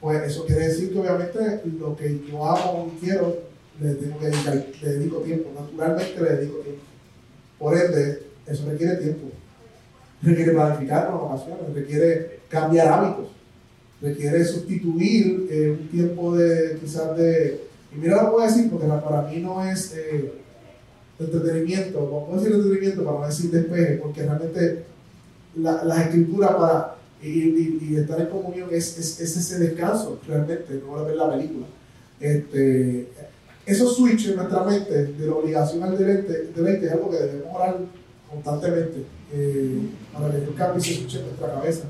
[0.00, 3.38] Pues eso quiere decir que obviamente lo que yo amo y quiero,
[3.80, 6.82] le tengo que dedicar, le dedico tiempo, naturalmente le dedico tiempo.
[7.58, 9.28] Por ende, eso requiere tiempo.
[10.22, 13.28] Requiere planificar con ocasiones, requiere cambiar hábitos
[14.00, 17.60] requiere sustituir eh, un tiempo de quizás de
[17.94, 20.32] y mira lo que voy a decir porque para mí no es eh,
[21.24, 24.84] entretenimiento vamos a decir entretenimiento para no decir despeje porque realmente
[25.56, 30.80] la, las escrituras para y, y- estar en comunión es, es, es ese descanso realmente
[30.84, 31.66] no ver la película
[32.20, 33.08] este,
[33.66, 37.76] esos switches en nuestra mente de la obligación al deleite es algo que debemos orar
[38.30, 41.84] constantemente eh, para que Dios cambie ese switch en nuestra cabeza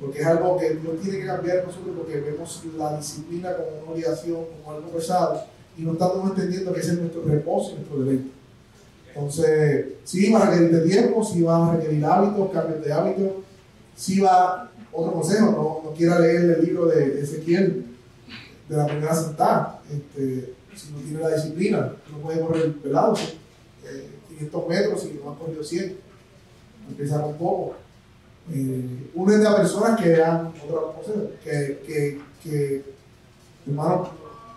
[0.00, 3.92] porque es algo que Dios tiene que cambiar nosotros porque vemos la disciplina como una
[3.92, 5.40] obligación, como algo pesado,
[5.78, 8.30] y no estamos entendiendo que ese es nuestro reposo y nuestro deleite.
[9.14, 13.32] Entonces, sí va a requerir de tiempo, sí va a requerir hábitos, cambios de hábitos,
[13.96, 17.86] sí va, otro consejo, no, no quiera leer el libro de Ezequiel
[18.68, 23.14] de la primera sentada, este, si no tiene la disciplina, no puede correr pelado,
[23.84, 25.96] eh, 500 metros y no ha corrido 100,
[26.88, 27.74] empieza con poco.
[28.52, 32.84] Eh, únete a personas que dan otro consejo, que, que, que
[33.66, 34.08] hermanos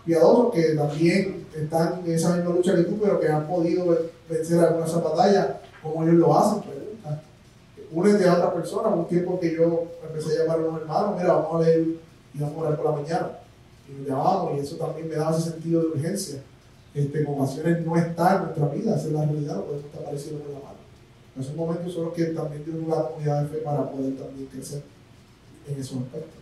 [0.07, 3.99] piadosos que también están en esa misma lucha que tú, pero que han podido ven-
[4.29, 5.47] vencer algunas batallas
[5.83, 6.61] como ellos lo hacen.
[6.61, 7.21] Pregunta.
[7.91, 8.93] Únete a otras personas.
[8.93, 11.87] Un tiempo que yo empecé a llamar a unos hermanos, mira, vamos a leer
[12.33, 13.31] y vamos a orar por la mañana.
[13.87, 16.41] Y nos llamamos, y eso también me daba ese sentido de urgencia.
[16.93, 20.01] Este, con ocasiones no está en nuestra vida, esa es la realidad, no podemos estar
[20.01, 20.77] apareciendo con la mano.
[21.35, 24.47] En esos momentos son los que también tienen una comunidad de fe para poder también
[24.47, 24.81] crecer
[25.67, 26.41] en esos aspectos.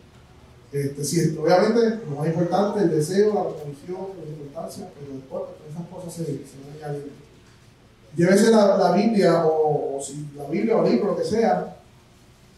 [0.75, 5.87] Este, sí, obviamente, lo más importante, el deseo, la convicción, la importancia, pero después esas
[5.87, 7.13] cosas se, se van añadiendo.
[8.17, 11.77] Llévese la, la Biblia, o, o si la Biblia o libro, lo que sea,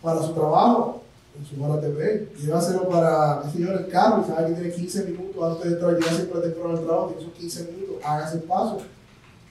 [0.02, 1.04] para su trabajo,
[1.38, 2.36] en sus horas de break.
[2.38, 5.74] Llévaselo para, qué sé yo, el carro, y sabe que tiene 15 minutos antes de
[5.74, 8.82] entrar, llega siempre temprano al trabajo, tiene esos 15 minutos, hágase el paso.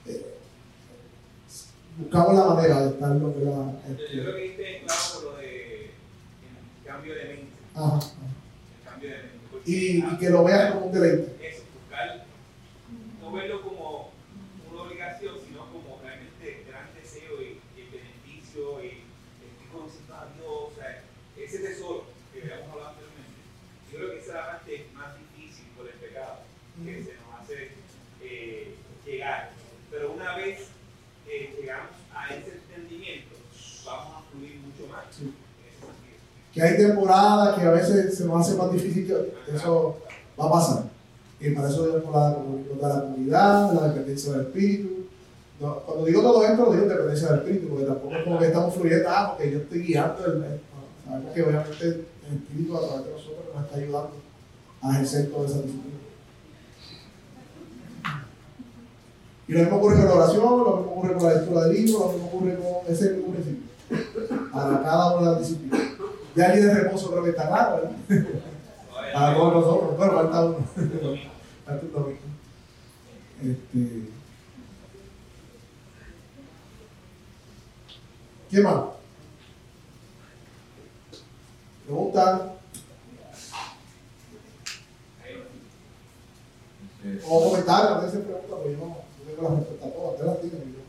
[0.07, 0.39] Eh,
[1.99, 3.53] buscamos la manera de estar lo que la.
[3.53, 7.53] Yo creo que diste claro por lo de el cambio de mente.
[7.77, 8.01] Ajá.
[9.65, 11.49] Y, y que lo veas como un deleite.
[11.49, 12.25] Eso, buscar,
[13.21, 14.13] no verlo como
[14.71, 19.03] una obligación, sino como realmente gran deseo y, y el beneficio y
[19.43, 21.03] estoy conociendo a Dios, o sea,
[21.37, 23.41] ese tesoro que habíamos hablado anteriormente.
[23.91, 26.39] Yo creo que esa es la parte más difícil por el pecado.
[26.85, 27.71] que se nos hace
[28.23, 28.75] eh,
[29.05, 29.51] llegar.
[29.91, 30.69] Pero una vez
[31.29, 33.37] eh, llegamos a ese entendimiento,
[33.85, 35.05] vamos a fluir mucho más.
[35.11, 35.33] Sí.
[36.57, 39.99] Que hay temporadas que a veces se nos hace más difícil, que eso
[40.41, 40.85] va a pasar.
[41.39, 42.35] Y para eso debemos la,
[42.81, 44.89] la, la comunidad, la dependencia del Espíritu.
[45.61, 48.47] No, cuando digo todo esto, lo digo dependencia del Espíritu, porque tampoco es como que
[48.47, 50.25] estamos fluyendo, ah, porque yo estoy guiando.
[50.25, 50.61] El, el-
[51.05, 54.11] sabemos que obviamente el Espíritu a través de nosotros nos está ayudando
[54.81, 55.97] a ejercer toda esa disciplina.
[59.49, 61.99] Y lo mismo ocurre con la oración, lo mismo ocurre con la lectura del libro,
[62.01, 63.63] lo mismo ocurre con ese mismo principio.
[64.53, 65.81] Para cada una de las disciplinas.
[66.37, 70.59] Ya el día de reposo creo que está Para todos nosotros, bueno, falta uno.
[71.65, 72.19] Falta un domingo.
[73.43, 74.11] Este.
[78.51, 78.81] ¿Qué más?
[81.85, 82.53] Pregunta
[87.05, 90.27] Eh, o comentario, a veces pregunta, porque yo no, tengo la respuesta a todas, ustedes
[90.27, 90.75] las tienen.
[90.75, 90.81] yo-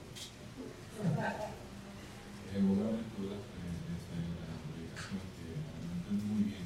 [2.50, 5.46] eh, hubo una lectura eh, este, de la publicación que
[5.86, 6.66] no entendí muy bien,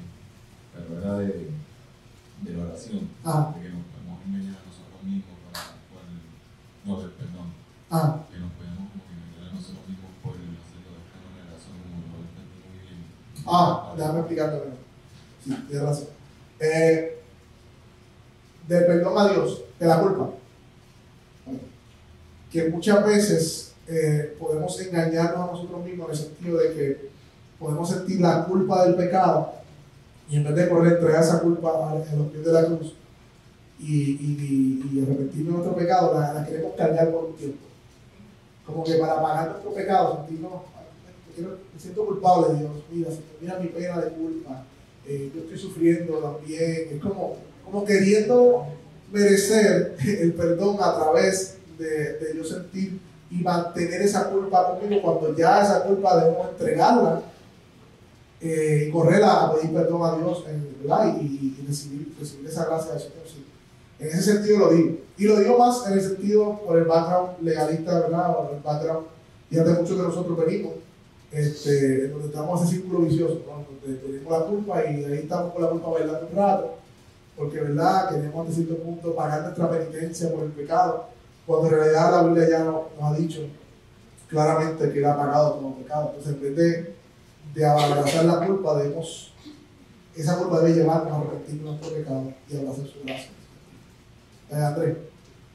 [0.72, 1.50] pero era de,
[2.42, 3.54] de la oración, Ah.
[3.56, 6.18] de que nos podemos engañar a nosotros mismos para, por el,
[6.84, 7.48] no, del perdón,
[7.90, 11.50] Ah, que nos podemos como que engañar a nosotros mismos por hacerlo de esta manera,
[11.56, 13.00] eso como no lo entendí muy bien.
[13.46, 14.56] ah, déjame explicarte.
[14.58, 14.82] primero.
[15.44, 16.08] Sí, tienes razón.
[16.60, 17.18] Eh,
[18.68, 20.30] del perdón a Dios, de la culpa.
[22.50, 27.10] Que muchas veces eh, podemos engañarnos a nosotros mismos en el sentido de que
[27.58, 29.54] podemos sentir la culpa del pecado
[30.28, 32.94] y en vez de correr entregar esa culpa a- los pies de la cruz
[33.78, 37.58] y, y, y, y arrepentirnos de nuestro pecado, la, queremos cargar por un tiempo.
[38.66, 41.44] Como que para pagar nuestro pecado, sentirnos, "Ay,
[41.74, 43.10] me siento culpable, Dios, mira,
[43.40, 44.64] mira mi pena de culpa,
[45.06, 48.66] eh, yo estoy sufriendo también, es como, como queriendo
[49.12, 53.00] merecer el perdón a través de, de yo sentir
[53.30, 57.22] y mantener esa culpa conmigo cuando ya esa culpa debemos entregarla
[58.42, 60.44] eh, y correr a, pedir perdón a Dios
[60.82, 61.16] ¿verdad?
[61.20, 63.16] Y, y- recibir, recibir esa gracia del Señor.
[63.26, 63.46] sí.
[64.00, 64.96] En ese sentido lo digo.
[65.16, 68.30] Y lo digo más en el sentido por el background legalista, ¿verdad?
[68.36, 69.06] O el background,
[69.50, 70.72] y de muchos de nosotros venimos,
[71.30, 73.64] este, donde estamos en ese círculo vicioso, ¿no?
[73.80, 76.74] donde tenemos la culpa y ahí estamos con la culpa bailando un rato,
[77.36, 81.06] porque verdad queremos hasta cierto punto pagar nuestra penitencia por el pecado,
[81.46, 83.40] cuando en realidad la Biblia ya no- nos ha dicho
[84.28, 86.12] claramente que ha pagado todo pecado.
[86.14, 86.94] Entonces, en vez de,
[87.54, 89.32] de abrazar la culpa, debemos,
[90.14, 93.30] esa culpa debe llevarnos a arrepentir de nuestro pecado y abrazar su gracia.
[94.50, 94.96] Eh,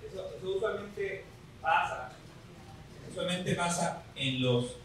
[0.08, 1.24] eso usualmente
[1.62, 2.12] pasa.
[3.12, 4.76] Usualmente pasa en los,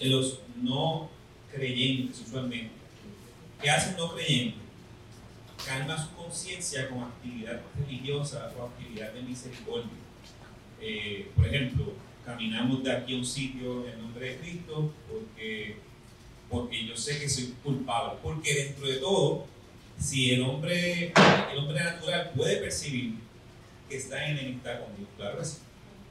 [0.00, 1.08] en los no
[1.52, 2.70] creyentes, usualmente.
[3.60, 4.58] ¿Qué hace un no creyente?
[5.66, 9.90] Calma su conciencia con actividad religiosa o actividad de misericordia.
[10.80, 11.92] Eh, por ejemplo,
[12.24, 15.76] caminamos de aquí a un sitio en nombre de Cristo porque,
[16.48, 18.18] porque yo sé que soy culpable.
[18.22, 19.46] Porque dentro de todo,
[19.98, 21.12] si el hombre,
[21.52, 23.14] el hombre natural puede percibir
[23.88, 25.58] que está en enemistad con Dios, claro que sí,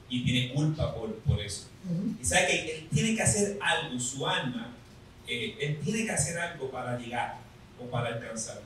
[0.09, 1.67] y tiene culpa por, por eso.
[2.21, 4.73] Y sabe que él tiene que hacer algo, su alma,
[5.27, 7.37] eh, él tiene que hacer algo para llegar
[7.79, 8.61] o para alcanzar.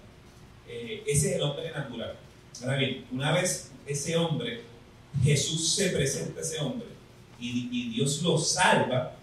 [0.68, 2.16] Eh, ese es el hombre natural.
[2.62, 4.62] Ahora bien, una vez ese hombre,
[5.24, 6.88] Jesús se presenta a ese hombre
[7.40, 9.16] y, y Dios lo salva,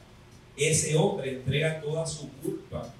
[0.59, 2.93] ese hombre entrega toda su culpa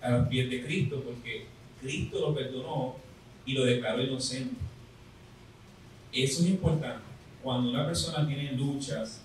[0.00, 1.46] a los pies de Cristo porque
[1.80, 2.96] Cristo lo perdonó
[3.44, 4.56] y lo declaró inocente.
[6.12, 7.02] Eso es importante.
[7.42, 9.22] Cuando una persona tiene luchas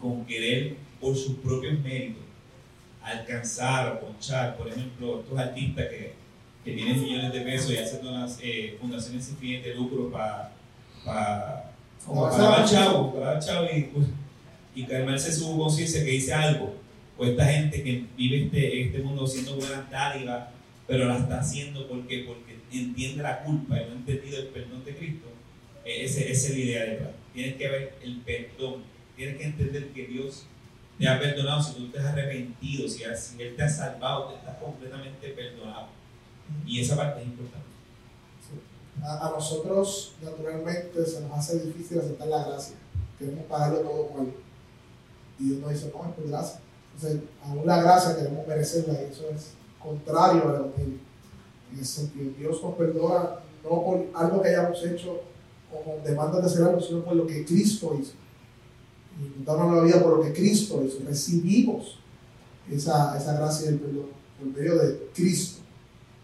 [0.00, 2.24] con querer por sus propios méritos
[3.02, 6.14] alcanzar o ponchar, por ejemplo, estos artistas que,
[6.64, 10.52] que tienen millones de pesos y hacen unas eh, fundaciones sin fines de lucro para
[11.04, 11.72] para
[12.06, 13.90] Para para chavo, para chavo y,
[14.74, 16.79] y calmarse su conciencia que dice algo.
[17.20, 20.48] Esta gente que vive este, este mundo siendo buenas dádivas,
[20.86, 24.84] pero la está haciendo porque, porque entiende la culpa y no ha entendido el perdón
[24.84, 25.26] de Cristo.
[25.84, 27.10] Eh, esa es la idea detrás.
[27.34, 28.82] Tienes que ver el perdón.
[29.16, 30.46] Tienes que entender que Dios
[30.98, 34.36] te ha perdonado si tú te has arrepentido, si, has- Él te ha salvado, te
[34.36, 35.88] estás completamente perdonado.
[36.66, 37.66] Y esa parte es importante.
[39.02, 42.76] A, a nosotros, naturalmente, se nos hace difícil aceptar la gracia.
[43.18, 44.32] Queremos pagarlo todo con él.
[45.38, 46.60] Y Dios nos dice, no, es por gracia.
[47.02, 49.52] Entonces, aún la gracia queremos merecerla y eso es
[49.82, 50.98] contrario al Evangelio.
[51.72, 55.22] En ese sentido, Dios nos perdona no por algo que hayamos hecho
[55.72, 58.12] o con demandas de hacer algo, sino por lo que Cristo hizo.
[59.18, 60.98] Y damos la vida por lo que Cristo hizo.
[61.06, 61.98] Recibimos
[62.70, 64.08] esa, esa gracia del perdón
[64.38, 65.60] por medio de Cristo.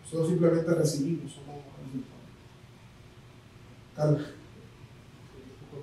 [0.04, 1.56] Nosotros simplemente recibimos, somos.
[3.94, 4.22] Carlos.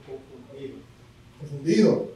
[0.05, 0.75] confundido.
[1.39, 2.12] Confundido.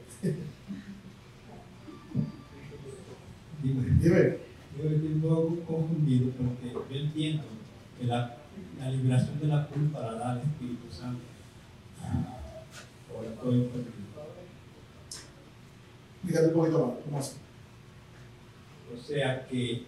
[3.64, 3.84] Dime.
[4.02, 4.38] Dime.
[4.78, 7.44] Yo estoy un poco confundido porque yo entiendo
[8.00, 8.38] que la,
[8.80, 11.22] la liberación de la culpa la da el Espíritu Santo.
[12.04, 13.98] Ahora estoy confundido.
[16.24, 16.96] Explícate un poquito más.
[17.06, 17.36] ¿Cómo así?
[18.94, 19.84] O sea que,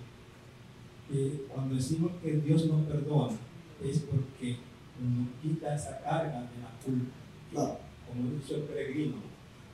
[1.10, 3.38] que cuando decimos que Dios nos perdona
[3.84, 4.58] es porque
[5.02, 7.12] nos quita esa carga de la culpa,
[7.52, 7.78] Claro.
[8.08, 9.16] como dice el peregrino.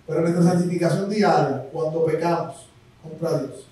[0.05, 2.67] Pero nuestra santificación diaria, cuando pecamos
[3.01, 3.65] contra Dios,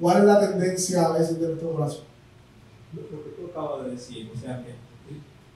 [0.00, 2.04] ¿cuál es la tendencia a veces de nuestro corazón?
[2.94, 4.72] Lo, que tú acabas de decir, o sea que.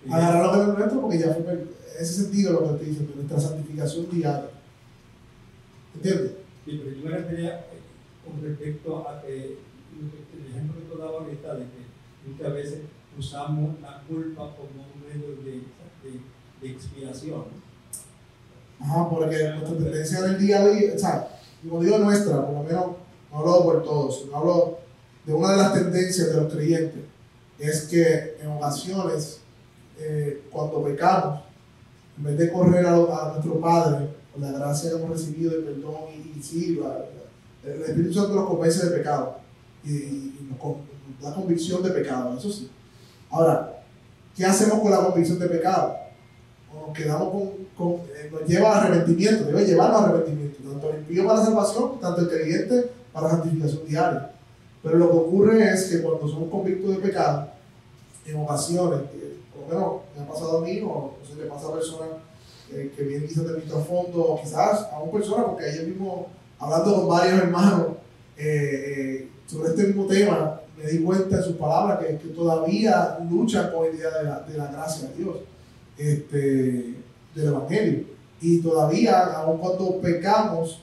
[0.07, 1.67] que- Agarrar lo que es nuestro porque ya fue
[1.99, 4.51] ese sentido lo que estoy diciendo, nuestra santificación diaria.
[5.95, 6.33] ¿Entiendes?
[6.65, 7.81] Sí, pero yo me refería eh,
[8.25, 9.59] con respecto a que-
[9.99, 12.79] el ejemplo que tú dabas ahorita de que muchas veces
[13.19, 15.53] usamos la culpa como un medio de,
[16.03, 16.21] de,
[16.61, 17.45] de expiación.
[18.81, 21.29] Ajá, porque nuestra tendencia del día a día, o sea,
[21.69, 22.87] como digo nuestra, por lo menos
[23.33, 24.79] no hablo por todos, sino hablo
[25.25, 27.03] de una de las tendencias de los creyentes,
[27.59, 29.39] es que en ocasiones,
[29.99, 31.41] eh, cuando pecamos,
[32.19, 35.59] en vez de correr a, a nuestro Padre, por la gracia que hemos recibido de
[35.59, 36.81] perdón y, y
[37.65, 39.37] el Espíritu Santo nos convence de pecado
[39.85, 40.77] y, y nos, con-
[41.21, 42.69] nos da convicción de pecado, eso sí.
[43.31, 43.83] Ahora,
[44.37, 45.95] ¿qué hacemos con la convicción de pecado?
[46.75, 50.99] Nos quedamos con, con- eh, nos lleva al arrepentimiento, debe llevarnos al arrepentimiento, tanto el
[51.01, 54.31] impío para la salvación, tanto el creyente para santificación diaria.
[54.83, 57.49] Pero lo que ocurre es que cuando somos convictos de pecado,
[58.27, 61.49] en ocasiones, eh, por lo menos me ha pasado a mí, o no sé, le
[61.49, 62.09] pasa a personas
[62.73, 66.29] eh, que vienen quizás del fondo, o quizás a una persona, porque ayer mismo,
[66.59, 67.89] hablando con varios hermanos
[68.37, 73.19] eh, eh, sobre este mismo tema, me di cuenta en sus palabras que, que todavía
[73.31, 75.37] luchan con la idea de la, de la gracia de Dios,
[75.99, 76.95] este,
[77.35, 78.05] del Evangelio.
[78.41, 80.81] Y todavía, aun cuando pecamos,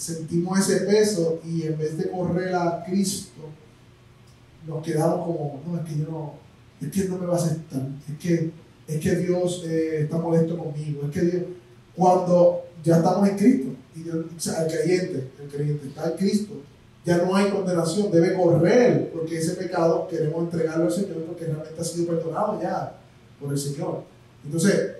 [0.00, 3.40] sentimos ese peso y en vez de correr a Cristo,
[4.66, 6.34] nos quedamos como, no, es que yo no,
[6.80, 8.50] es que no me va a aceptar, es que,
[8.88, 11.42] es que Dios eh, está molesto conmigo, es que Dios,
[11.94, 16.16] cuando ya estamos en Cristo, y Dios- o sea, el creyente, el creyente está en
[16.16, 16.54] Cristo,
[17.04, 21.80] ya no hay condenación, debe correr, porque ese pecado queremos entregarlo al Señor porque realmente
[21.80, 22.98] ha sido perdonado ya
[23.40, 24.02] por el Señor.
[24.44, 24.92] Entonces,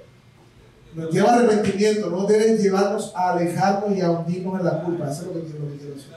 [0.94, 5.10] nos lleva al arrepentimiento, no debe llevarnos a alejarnos y a hundirnos en la culpa.
[5.10, 6.12] Eso es lo que quiero, lo que quiero decir.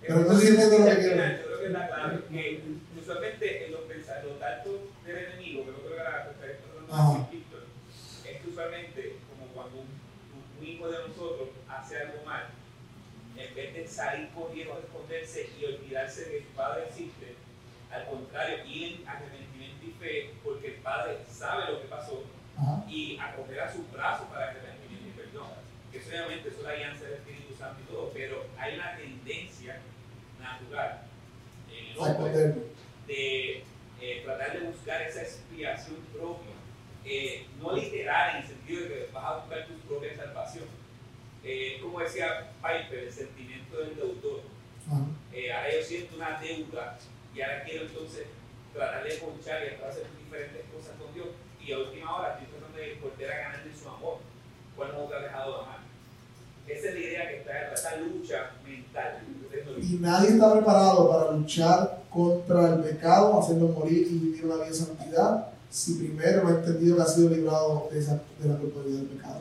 [0.00, 1.38] Pero no sé entiendo lo que quiero decir.
[1.38, 2.62] Yo creo que es la clave, que
[3.00, 4.74] usualmente en los pensamientos, los datos
[5.04, 7.64] del enemigo, que no creo que la Víctor,
[8.24, 9.98] es que usualmente, como cuando un,
[10.66, 12.46] hijo de nosotros hace algo mal,
[13.36, 17.34] en vez de salir corriendo a esconderse y olvidarse de que su padre existe,
[17.90, 22.24] al contrario, ir en arrepentimiento y fe, porque el padre sabe lo que pasó
[22.58, 22.84] Ajá.
[22.88, 25.48] y acoger a sus brazos para arrepentimiento y perdón.
[25.92, 29.80] Que obviamente eso es la alianza del Espíritu Santo y todo, pero hay una tendencia
[30.40, 31.02] natural
[31.70, 32.54] en el hombre
[33.06, 33.64] de
[34.00, 36.52] eh, tratar de buscar esa expiación propia,
[37.04, 40.64] eh, no literal en el sentido de que vas a buscar tu propia salvación.
[41.44, 44.42] Eh, como decía Piper, el sentimiento del deudor.
[45.32, 46.98] Eh, ahora yo siento una deuda
[47.34, 48.26] y ahora quiero entonces
[48.72, 51.28] tratar de ponchar y hacer diferentes cosas con Dios
[51.68, 54.16] y a última hora estoy tratando de volver a ganar de su amor.
[54.74, 55.78] ¿Cuál no te ha dejado de amar?
[56.66, 59.18] Esa es la idea que está esa lucha mental.
[59.82, 64.74] Y nadie está preparado para luchar contra el pecado, hacerlo morir y vivir una vida
[64.74, 69.00] santidad si primero no ha entendido que ha sido librado de, esa, de la culpabilidad
[69.00, 69.40] del pecado.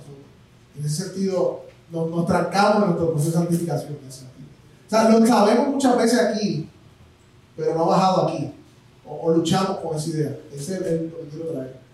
[0.78, 3.94] En ese sentido, nos, nos trancamos en nuestro proceso de santificación.
[3.94, 6.70] O sea, lo sabemos muchas veces aquí,
[7.56, 8.52] pero no ha bajado aquí.
[9.06, 10.38] O, o luchamos con esa idea.
[10.54, 11.87] Ese es el, lo que quiero traer.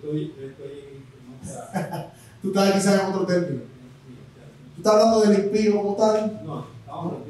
[0.00, 2.12] Estoy, yo estoy en otra.
[2.42, 3.62] Tú estás quizás en otro término.
[4.74, 6.40] Tú estás hablando del impío como tal.
[6.44, 7.26] No, estamos hablando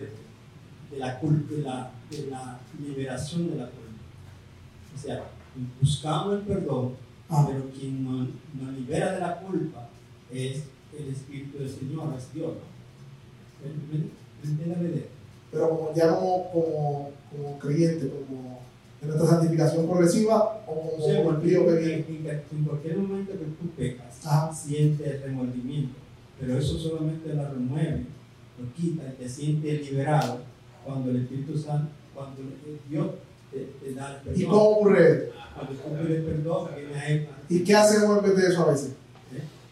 [0.91, 3.79] de, la culpa, de la, de la liberación de la culpa.
[4.95, 5.25] O sea,
[5.81, 6.95] buscamos el perdón,
[7.31, 7.47] Ah.
[7.47, 8.29] pero quien nos,
[8.59, 9.87] nos libera de la culpa
[10.33, 10.65] es
[10.99, 12.53] el Espíritu del Señor, es Dios.
[13.63, 15.05] ¿Me- me- me
[15.51, 18.61] pero como ya como, como, como creyente, como
[19.01, 21.95] en nuestra santificación progresiva, o O como el que en, viene.
[21.95, 24.53] en- en cualquier momento que tú pecas, Ajá.
[24.53, 25.95] sientes remordimiento,
[26.41, 28.07] pero eso solamente lo remueve,
[28.59, 30.39] lo quita y te sientes liberado
[30.85, 33.07] cuando el Espíritu Santo, cuando el- Dios
[33.53, 34.41] te, te da el perdón.
[34.41, 35.31] ¿Y cómo ocurre?
[35.55, 37.29] Cuando tú pides perdón, viene a él.
[37.49, 38.91] ¿Y qué hacemos en vez de eso a veces?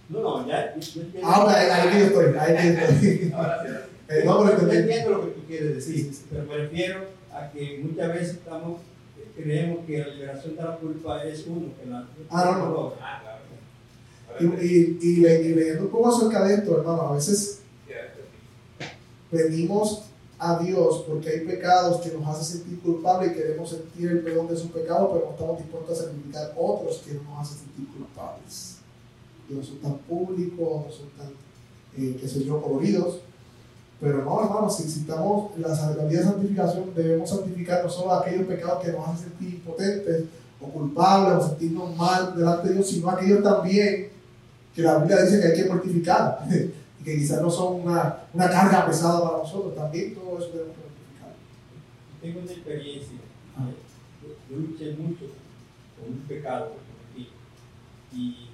[0.09, 0.73] No, no, ya.
[0.77, 3.33] Yo, yo entiendo- Ah, ahí, estoy, ahí estoy.
[3.33, 3.71] Ahora sí.
[4.09, 7.01] Eh, no, entiendo lo que tú quieres decir, pero me refiero
[7.35, 8.81] a que muchas veces estamos
[9.37, 12.93] creemos que la liberación de la culpa es uno que la Ah, no, no.
[13.01, 14.63] Ah, claro.
[14.63, 17.61] Y, y, y, le- y leyendo un poco acerca de esto, hermano, a veces
[19.31, 20.03] venimos
[20.39, 24.49] a Dios porque hay pecados que nos hacen sentir culpables y queremos sentir el perdón
[24.49, 27.87] de sus pecados, pero no estamos dispuestos a sacrificar otros que no nos hacen sentir
[27.97, 28.77] culpables.
[29.49, 31.29] Que no son tan públicos, no son tan,
[31.97, 33.21] eh, qué sé yo, coloridos.
[34.01, 38.47] Pero no, hermano, si necesitamos la, la vida de santificación, debemos santificar no solo aquellos
[38.47, 40.25] pecados que nos hacen sentir impotentes
[40.61, 44.09] o culpables o sentirnos mal delante de Dios, sino aquellos también
[44.75, 46.47] que la Biblia dice que hay que mortificar.
[47.01, 50.77] y que quizás no son una, una carga pesada para nosotros, también todo eso debemos
[50.77, 51.33] mortificar.
[52.21, 53.19] Tengo una experiencia.
[53.57, 53.69] Ah.
[54.23, 55.25] Yo, yo luché mucho
[55.99, 56.73] con un pecado
[57.15, 57.29] que y,
[58.13, 58.49] y,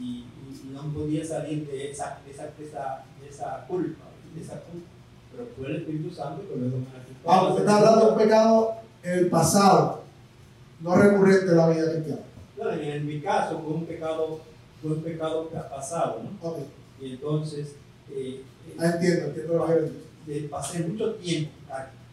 [0.00, 0.24] y-
[0.64, 4.04] y no podía salir de esa, de esa, de esa, de esa culpa,
[4.40, 4.82] de.
[5.32, 7.30] Pero fue el Espíritu Santo quitó.
[7.30, 10.02] Ah, usted está hablando de un pecado en el pasado,
[10.80, 12.22] no recurrente en la vida cristiana.
[12.56, 14.40] No, en, mi caso fue un pecado,
[14.80, 16.48] fue un pecado que ha pasado, ¿no?
[16.48, 16.58] Ok,
[17.00, 17.74] Y entonces
[18.10, 18.42] eh,
[18.78, 19.92] ah, entiendo, entiendo lo que
[20.28, 21.50] eh, pasé mucho tiempo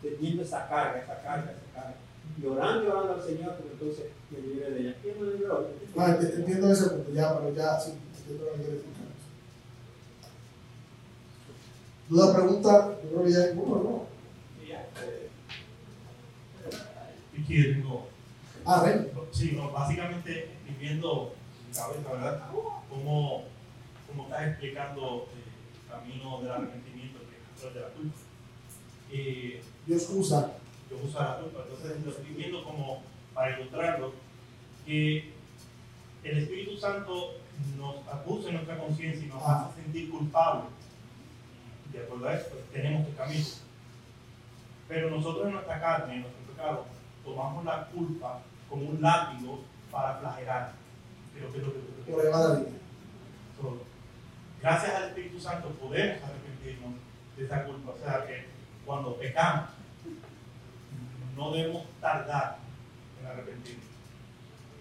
[0.01, 1.95] teniendo esa carga, esa carga, esa carga.
[2.41, 4.95] Llorando, llorando al Señor, pero entonces me libré de ella.
[5.01, 5.67] ¿Quién me libró?
[5.97, 8.93] Ah, ent- entiendo ese punto, ya, pero ya, sí, entiendo lo que quieres decir.
[12.09, 14.63] Duda, pregunta, yo creo que ya hay ninguno, ¿no?
[14.63, 15.29] Y ya, eh,
[17.73, 18.07] tengo,
[18.65, 19.11] Ah, Rey.
[19.31, 22.43] sí, no, básicamente viviendo en mi cabeza, ¿verdad?
[22.89, 23.43] Cómo,
[24.07, 25.43] cómo estás explicando eh,
[25.83, 28.17] el camino del arrepentimiento a través de la culpa.
[29.11, 30.53] Eh, Dios usa.
[30.89, 33.01] yo uso la culpa, entonces lo estoy viendo como
[33.33, 34.13] para ilustrarlo,
[34.85, 35.31] que
[36.23, 37.31] el Espíritu Santo
[37.77, 39.69] nos acusa en nuestra conciencia y nos Ah.
[39.71, 40.65] hace sentir culpables.
[41.93, 43.45] De acuerdo a esto, tenemos que camino.
[44.87, 46.85] Pero nosotros en nuestra carne, en nuestro pecado,
[47.23, 49.61] tomamos la culpa como un látigo
[49.91, 50.73] para flagelar.
[51.35, 52.73] Creo que es lo que
[54.61, 56.93] gracias al Espíritu Santo podemos arrepentirnos
[57.37, 57.91] de esa culpa.
[57.91, 58.45] O sea que
[58.85, 59.69] cuando pecamos,
[61.35, 62.57] no debemos tardar
[63.19, 63.85] en arrepentirnos.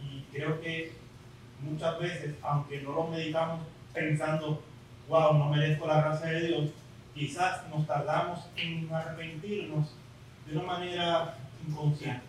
[0.03, 0.93] Y creo que
[1.61, 3.61] muchas veces, aunque no lo meditamos
[3.93, 4.63] pensando,
[5.09, 6.71] wow, no merezco la gracia de Dios,
[7.15, 9.89] quizás nos tardamos en arrepentirnos
[10.47, 11.37] de una manera
[11.67, 12.23] inconsciente.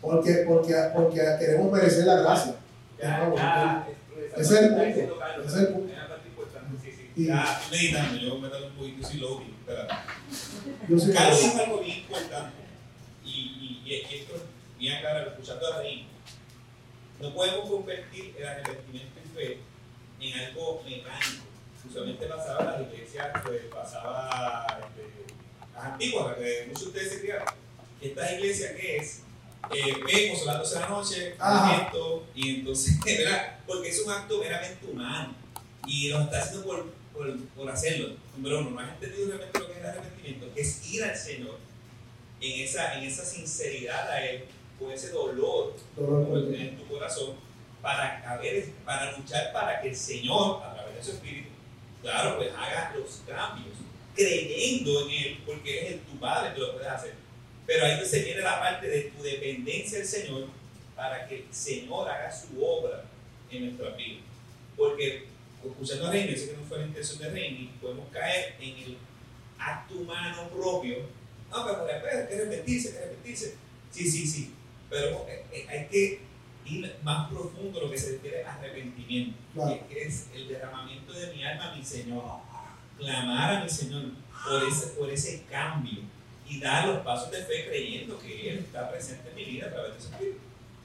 [0.00, 2.54] Porque, porque, porque queremos merecer la gracia.
[3.00, 3.88] ya, ya,
[4.36, 5.92] es el punto, es el punto.
[7.16, 9.54] Ya, meditando, yo me meto un poquito, sí lo vi.
[9.58, 10.04] Espera.
[10.86, 12.56] yo soy Carlos dijo algo bien importante.
[13.24, 14.42] Y, y, y esto es
[14.78, 16.06] bien claro, escuchando a Darín.
[17.20, 19.58] No podemos convertir el arrepentimiento en fe
[20.20, 21.46] en algo mecánico.
[21.88, 25.32] Usualmente pasaba en las iglesias, pues pasaba este,
[25.74, 27.46] las antiguas, las que muchos de ustedes se criaron.
[28.00, 29.20] Estas iglesias que es,
[29.74, 31.34] eh, vemos a las 12 de la noche,
[31.82, 33.58] esto, y entonces, ¿verdad?
[33.66, 35.34] Porque es un acto meramente humano
[35.86, 38.16] y lo está haciendo por, por, por hacerlo.
[38.36, 41.16] Número uno, no has entendido realmente lo que es el arrepentimiento, que es ir al
[41.16, 41.58] Señor
[42.40, 44.44] en esa, en esa sinceridad a Él,
[44.78, 47.34] con ese dolor en tu corazón,
[47.80, 51.48] para, haber- para luchar para que el Señor, a través de su Espíritu,
[52.02, 53.74] claro, pues haga los cambios,
[54.14, 57.14] creyendo en Él, porque es el- tu Padre que lo puedes hacer.
[57.66, 60.46] Pero ahí se viene la parte de tu dependencia del Señor
[60.94, 63.04] para que el Señor haga su obra
[63.50, 64.20] en nuestra vida.
[64.76, 65.24] Porque,
[65.64, 68.96] escuchando a Reini, sé que no fue la intención de Reini, podemos caer en el
[69.58, 70.98] acto humano propio.
[71.50, 73.54] No, pero después hay que arrepentirse, hay que arrepentirse.
[73.90, 74.52] Sí, sí, sí.
[74.90, 76.20] Pero eh, eh, hay que
[76.68, 79.78] ir más profundo lo que se refiere a arrepentimiento, Claro.
[79.88, 82.22] que es el derramamiento de mi alma a mi Señor.
[82.98, 84.04] Clamar a mi Señor
[84.48, 86.00] por ese, por ese cambio
[86.48, 89.70] y dar los pasos de fe creyendo que Él está presente en mi vida a
[89.72, 90.38] través de su Espíritu.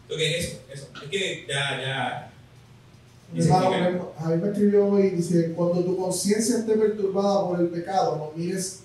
[0.04, 0.88] Entonces, eso, eso.
[1.04, 2.28] Es que ya, ya.
[4.20, 8.18] A mí me escribió hoy y dice, cuando tu conciencia esté perturbada por el pecado,
[8.18, 8.82] no mires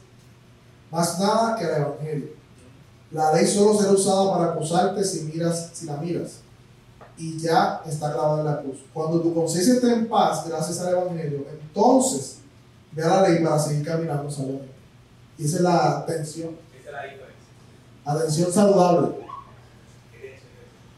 [0.90, 2.28] más nada que el Evangelio.
[3.10, 6.42] La ley solo será usada para acusarte si, miras, si la miras.
[7.18, 8.78] Y ya está clavada en la cruz.
[8.92, 12.38] Cuando tu conciencia esté en paz, gracias al Evangelio, entonces
[12.92, 14.74] ve a la ley para seguir caminando sabiamente.
[15.38, 16.56] Y esa es la tensión.
[16.78, 17.34] Esa es la diferencia.
[18.04, 19.26] Atención saludable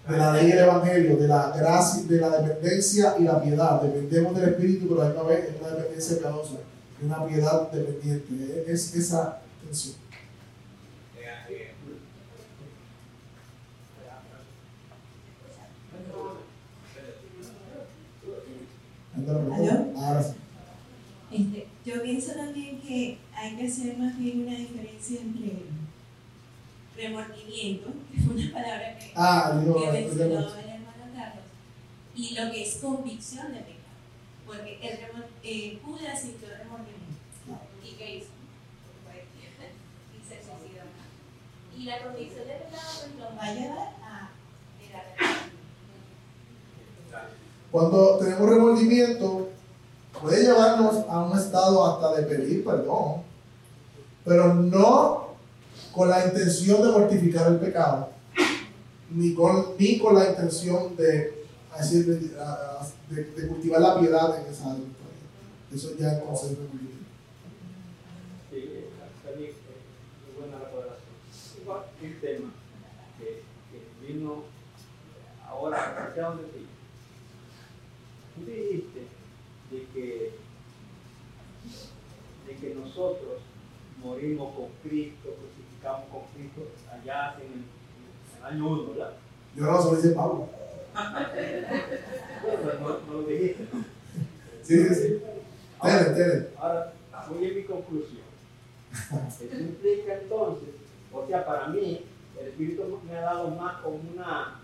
[0.08, 3.82] de la ley y el evangelio, de la gracia, de la dependencia y la piedad.
[3.82, 6.54] Dependemos del Espíritu, pero a la misma vez es una dependencia piadosa,
[6.98, 8.64] es una piedad dependiente.
[8.66, 9.96] Es esa tensión.
[11.16, 11.74] Eh,
[19.16, 19.17] eh,
[19.96, 20.34] Ahora sí.
[21.30, 25.52] Este, yo pienso también que hay que hacer más bien una diferencia entre
[26.96, 31.44] remordimiento, que fue una palabra que, Ah, digo, que mencionó el hermano Carlos,
[32.16, 33.76] y lo que es convicción de pecado.
[34.46, 36.96] Porque el remor- eh, Judas sintió remordimiento.
[37.84, 38.26] ¿Y qué hizo?
[40.16, 40.84] Y se suicidó.
[41.76, 44.30] Y la convicción de pecado pues, nos va a llevar a
[44.82, 45.58] el arrepentimiento.
[47.70, 49.48] Cuando tenemos remordimiento,
[50.20, 53.22] puede llevarnos a un estado hasta de pedir perdón,
[54.24, 55.28] pero no
[55.92, 58.08] con la intención de mortificar el pecado,
[59.10, 61.44] ni con, ni con la intención de,
[61.80, 62.04] de,
[63.10, 64.84] de- de cultivar la piedad en esa área.
[65.74, 67.04] Eso ya es remordimiento.
[68.50, 68.84] Sí,
[69.24, 71.62] también eh, buena recuperación.
[71.62, 72.52] Igual que el tema
[73.18, 73.42] que,
[74.06, 74.44] vino
[75.46, 76.66] ahora, hacia donde ti.
[78.38, 79.00] Tú dijiste
[79.70, 80.32] de que,
[82.46, 83.42] de que nosotros
[84.02, 89.12] morimos con Cristo, crucificamos con Cristo allá en el, en el año 1, ¿verdad?
[89.56, 90.48] Yo no lo dice Pablo.
[90.94, 93.64] No, no, no lo dijiste.
[94.62, 95.22] Sí, sí, sí.
[95.82, 96.48] Tele, tele.
[96.58, 96.92] Ahora,
[97.28, 98.28] voy a mi conclusión.
[98.92, 100.70] Eso implica entonces,
[101.12, 102.04] o sea, para mí,
[102.40, 104.60] el Espíritu me ha dado más como una,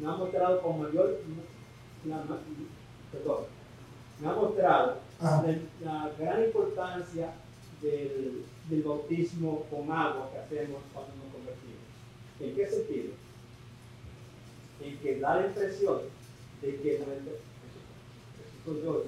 [0.00, 1.18] me, ha mostrado con mayor,
[2.06, 2.24] la-
[3.12, 3.44] perdón,
[4.20, 5.42] me ha mostrado Ajá.
[5.82, 7.32] la, la gran importancia
[7.82, 11.78] del, del bautismo con agua que hacemos cuando nos convertimos.
[12.40, 13.12] ¿En qué sentido?
[14.82, 16.00] En que da la impresión
[16.62, 16.98] de que
[18.64, 19.04] soy yo,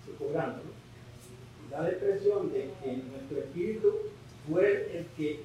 [0.00, 1.70] estoy cobrando, ¿no?
[1.70, 3.92] Da la impresión de que nuestro espíritu
[4.50, 5.40] fue el que,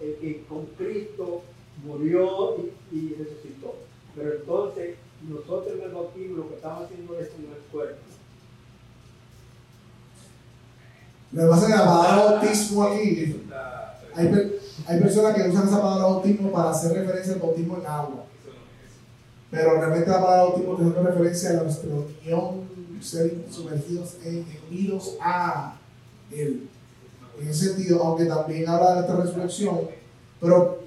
[0.00, 1.42] el que con Cristo
[1.84, 2.56] murió
[2.92, 3.76] y, y resucitó.
[4.14, 4.96] Pero entonces
[5.28, 7.96] nosotros en el bautismo lo que estamos haciendo es con el cuerpo.
[11.32, 13.42] Lo que pasa es que la palabra bautismo aquí,
[14.14, 18.24] hay, hay personas que usan esa palabra bautismo para hacer referencia al bautismo en agua.
[18.46, 18.52] es.
[19.50, 25.16] Pero realmente la palabra bautismo está haciendo referencia a nuestra unión, ser sumergidos en, unidos
[25.20, 25.76] a
[26.30, 26.68] Él.
[27.40, 29.80] En ese sentido, aunque también habla de nuestra resurrección,
[30.40, 30.84] pero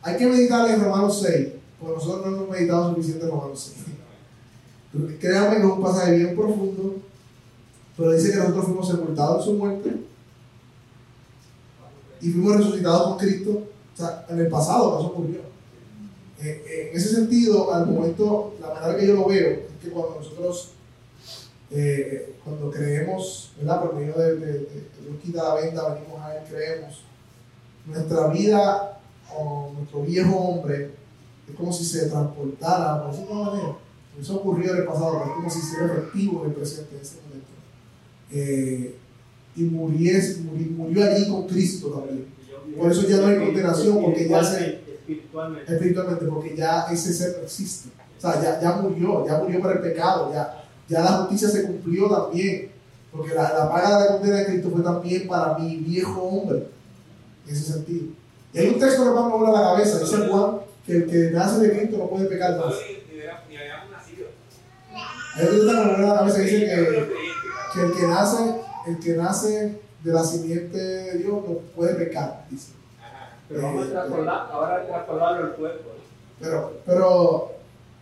[0.00, 1.48] hay que meditar en Romanos 6,
[1.90, 3.86] nosotros no hemos meditado suficiente en Romanos 6.
[4.92, 6.96] Porque Créanme que es un pasaje bien profundo,
[7.96, 9.92] pero dice que nosotros fuimos sepultados en su muerte
[12.20, 13.50] y fuimos resucitados con Cristo.
[13.94, 15.40] O sea, en el pasado eso ocurrió.
[16.40, 20.16] Eh, en ese sentido, al momento, la manera que yo lo veo es que cuando
[20.16, 20.70] nosotros,
[21.70, 23.82] eh, cuando creemos, ¿verdad?
[23.82, 27.02] Por medio de- Dios quita la venda, venimos a Él, creemos,
[27.86, 29.00] nuestra vida
[29.36, 30.90] o nuestro viejo hombre
[31.48, 33.76] es como si se transportara, por decirlo de manera.
[34.20, 37.00] Eso ocurrió en el pasado, pero es como si fuera efectivo en el presente, en
[37.02, 37.48] ese momento.
[38.30, 38.96] Eh,
[39.56, 42.26] y muriese, muri- murió allí con Cristo también.
[42.78, 45.72] Por eso ya no hay condenación, porque ya se- Espiritualmente.
[45.72, 47.90] espiritualmente, porque ya ese ser no existe.
[48.16, 51.64] O sea, ya, ya murió, ya murió por el pecado, ya, ya la justicia se
[51.66, 52.70] cumplió también.
[53.10, 56.68] Porque la, la paga de la condena de Cristo fue también para mi viejo hombre,
[57.46, 58.06] en ese sentido.
[58.54, 60.56] Y hay un texto que me va a la cabeza, dice Juan,
[60.86, 62.74] que el que nace de Cristo no puede pecar No, más.
[65.34, 67.12] Hay va a que dice que,
[67.74, 72.44] que el que nace, el que nace de la simiente de Dios no puede pecar,
[72.50, 72.72] dice.
[73.00, 73.30] Ajá.
[73.48, 75.90] Pero vamos a traspolar, ahora trasladarlo al cuerpo.
[75.94, 76.02] ¿no?
[76.40, 77.52] Pero, pero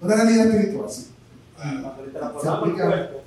[0.00, 1.12] una realidad espiritual, sí.
[1.56, 3.20] Cuando le trasladamos aplica- cuerpo,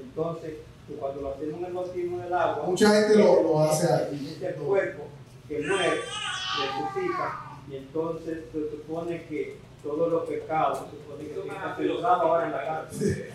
[0.00, 0.52] entonces,
[1.00, 4.36] cuando lo hacemos en el bautismo del agua, Mucha gente lo, lo hace ahí.
[4.36, 5.02] es el cuerpo
[5.48, 6.00] que muere,
[6.58, 7.40] resucita,
[7.70, 12.52] y entonces se supone que todos los pecados se supone que están filtrados ahora en
[12.52, 13.30] la cárcel.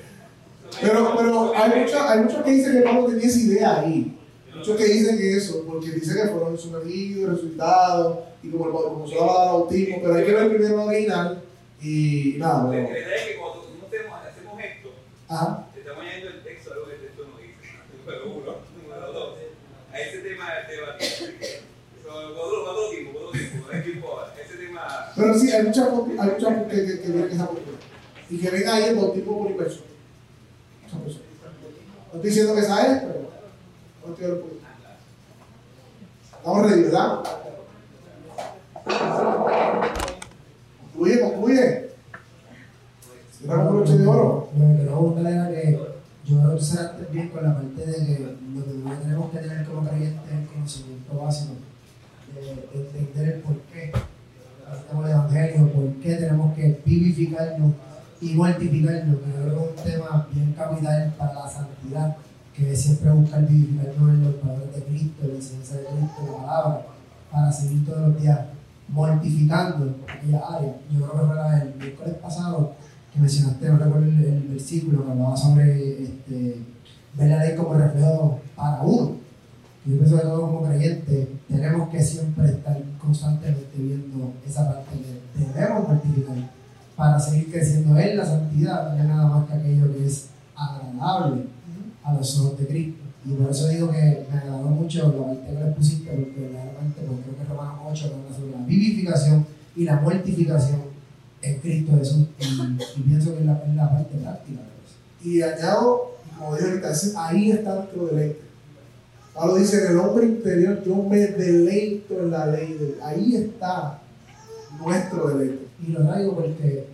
[0.82, 4.18] Pero, pero hay muchos hay muchos que dicen que Pablo tenía esa idea ahí.
[4.56, 9.16] Muchos que dicen que eso, porque dice que fueron sumergidos, resucitados, y como, como se
[9.16, 11.42] daba el bautismo, pero hay que ver primero el original
[11.82, 12.90] y nada, La bueno.
[12.90, 14.90] idea es que cuando nosotros hacemos, hacemos esto,
[15.28, 15.68] Ajá.
[15.76, 17.56] estamos añadiendo el texto, algo que el texto no dice.
[18.06, 18.56] Número uno.
[18.82, 19.36] Número dos.
[19.92, 21.06] A ese tema de debate.
[22.06, 24.34] Cuando cuando lo digo, cuando lo digo, no hay tiempo ahora.
[24.44, 25.03] Ese tema.
[25.16, 27.50] Pero sí, hay muchas hay muchas que, que, que ven esa.
[28.30, 29.86] Y que ven ahí el bautismo por inversión.
[30.94, 33.30] No estoy diciendo que esa es, pero
[34.06, 34.64] no estoy acuerdo.
[36.38, 37.24] Estamos ready, ¿verdad?
[40.94, 41.90] Concluye, concluye.
[43.44, 45.80] Broche de que
[46.26, 49.90] yo voy a bien con la parte de que lo que tenemos que tener como
[49.90, 51.54] creyentes es el conocimiento básico
[52.34, 53.56] de, de entender el por
[55.02, 57.74] el evangelio, por qué tenemos que vivificarnos
[58.22, 62.16] y mortificarnos, que creo que es un tema bien capital para la santidad,
[62.56, 66.16] que es siempre buscar vivificarnos en los valores de Cristo, en la enseñanza de Cristo,
[66.20, 66.86] en la palabra,
[67.32, 68.40] para seguir todos los días
[68.88, 70.76] mortificando aquella área.
[70.92, 72.74] Yo creo que fue el miércoles pasado
[73.14, 76.58] que mencionaste, no recuerdo el, el versículo que hablaba sobre este,
[77.16, 79.18] ver la ley como reflejo para uno.
[79.86, 84.98] Yo pienso que todos como creyentes tenemos que siempre estar constantemente viendo esa parte
[85.36, 86.36] que debemos mortificar
[86.96, 91.44] para seguir creciendo en la santidad, no nada más que aquello que es agradable
[92.04, 93.04] a los ojos de Cristo.
[93.26, 97.02] Y por eso digo que me agradó mucho la parte que les pusiste, porque verdaderamente
[97.02, 100.82] pues, creo que Romanos 8 habla sobre la vivificación y la mortificación
[101.42, 102.28] en Cristo Jesús.
[102.40, 104.98] Y, y pienso que es la, la parte práctica de eso.
[105.24, 108.43] Y añado, como dije ahorita, ahí está nuestro deleite.
[109.34, 112.74] Pablo dice, en el hombre interior yo me deleito en la ley.
[112.74, 114.00] de- Ahí está
[114.80, 115.68] nuestro deleite.
[115.86, 116.88] Y lo traigo porque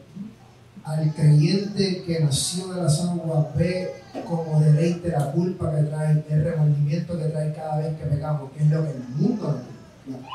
[0.84, 3.91] al creyente que nació de las aguas ve
[4.28, 8.64] como deleite la culpa que trae, el remordimiento que trae cada vez que pecamos, que
[8.64, 9.60] es lo que el mundo.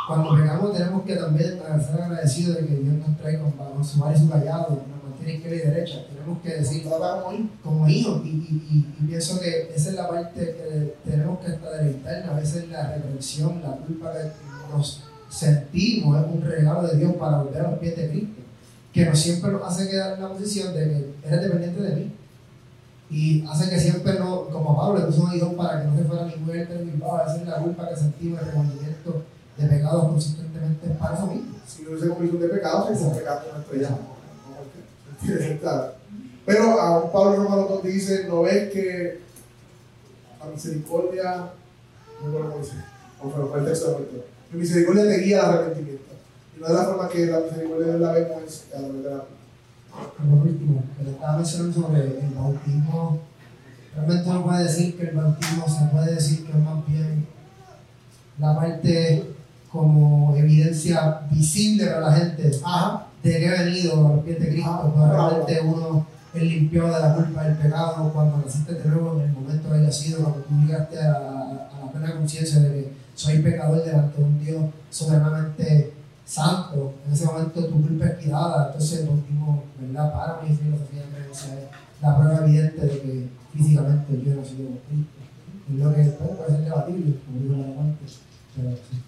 [0.06, 3.98] Cuando pecamos tenemos que también ser agradecidos de que Dios nos trae con, con su
[3.98, 4.82] mar y su callado,
[5.24, 6.06] mantiene izquierda y derecha.
[6.06, 6.84] Tenemos que decir,
[7.62, 8.20] como hijos.
[8.24, 12.30] Y, y, y, pienso que esa es la parte que tenemos que estar deleitarnos.
[12.30, 14.30] A veces la represión, la culpa que
[14.72, 18.44] nos sentimos es un regalo de Dios para volver a los pies de Cristo
[18.94, 22.12] que nos siempre nos hace quedar en la posición de que eres dependiente de mí.
[23.10, 26.04] Y hace que siempre no, como Pablo le puso un guion para que no se
[26.04, 29.22] fuera ni muerte ni paz, esa es la culpa que sentimos, el remordimiento
[29.58, 31.56] de pecados consistentemente es para eso mismo.
[31.66, 34.13] Si no hubiese comisión de pecados, se hubiese pecado nuestro ya.
[35.60, 35.94] Claro.
[36.46, 39.20] Pero a Pablo Romano 2 dice, no ves que
[40.38, 41.50] la misericordia,
[42.20, 42.76] no recuerdo cómo dice,
[43.22, 46.12] o fue el texto de la misericordia te guía al arrepentimiento.
[46.56, 49.24] Y no de la forma que la misericordia la vemos es a través de la
[50.18, 53.20] Por último, que le estaba mencionando sobre el bautismo,
[53.94, 57.26] realmente uno puede decir que el bautismo se puede decir que es más bien
[58.38, 59.24] la parte
[59.70, 63.06] como evidencia visible para la gente Ajá.
[63.30, 67.14] De que he venido los pies de Cristo, pero realmente uno es limpiado de la
[67.14, 70.54] culpa del pecado cuando naciste de nuevo en el momento que haya sido, cuando tú
[70.66, 75.92] llegaste a, a la plena conciencia de que soy pecador delante de un Dios soberanamente
[76.24, 80.12] santo, en ese momento tu culpa es quitada, entonces el bautismo, ¿verdad?
[80.12, 84.68] Para mi filosofía de creencia es la prueba evidente de que físicamente yo he nacido
[84.68, 85.14] con Cristo.
[85.70, 88.18] Es lo que puede ser debatible, como digo la antes,
[88.54, 89.00] pero sí.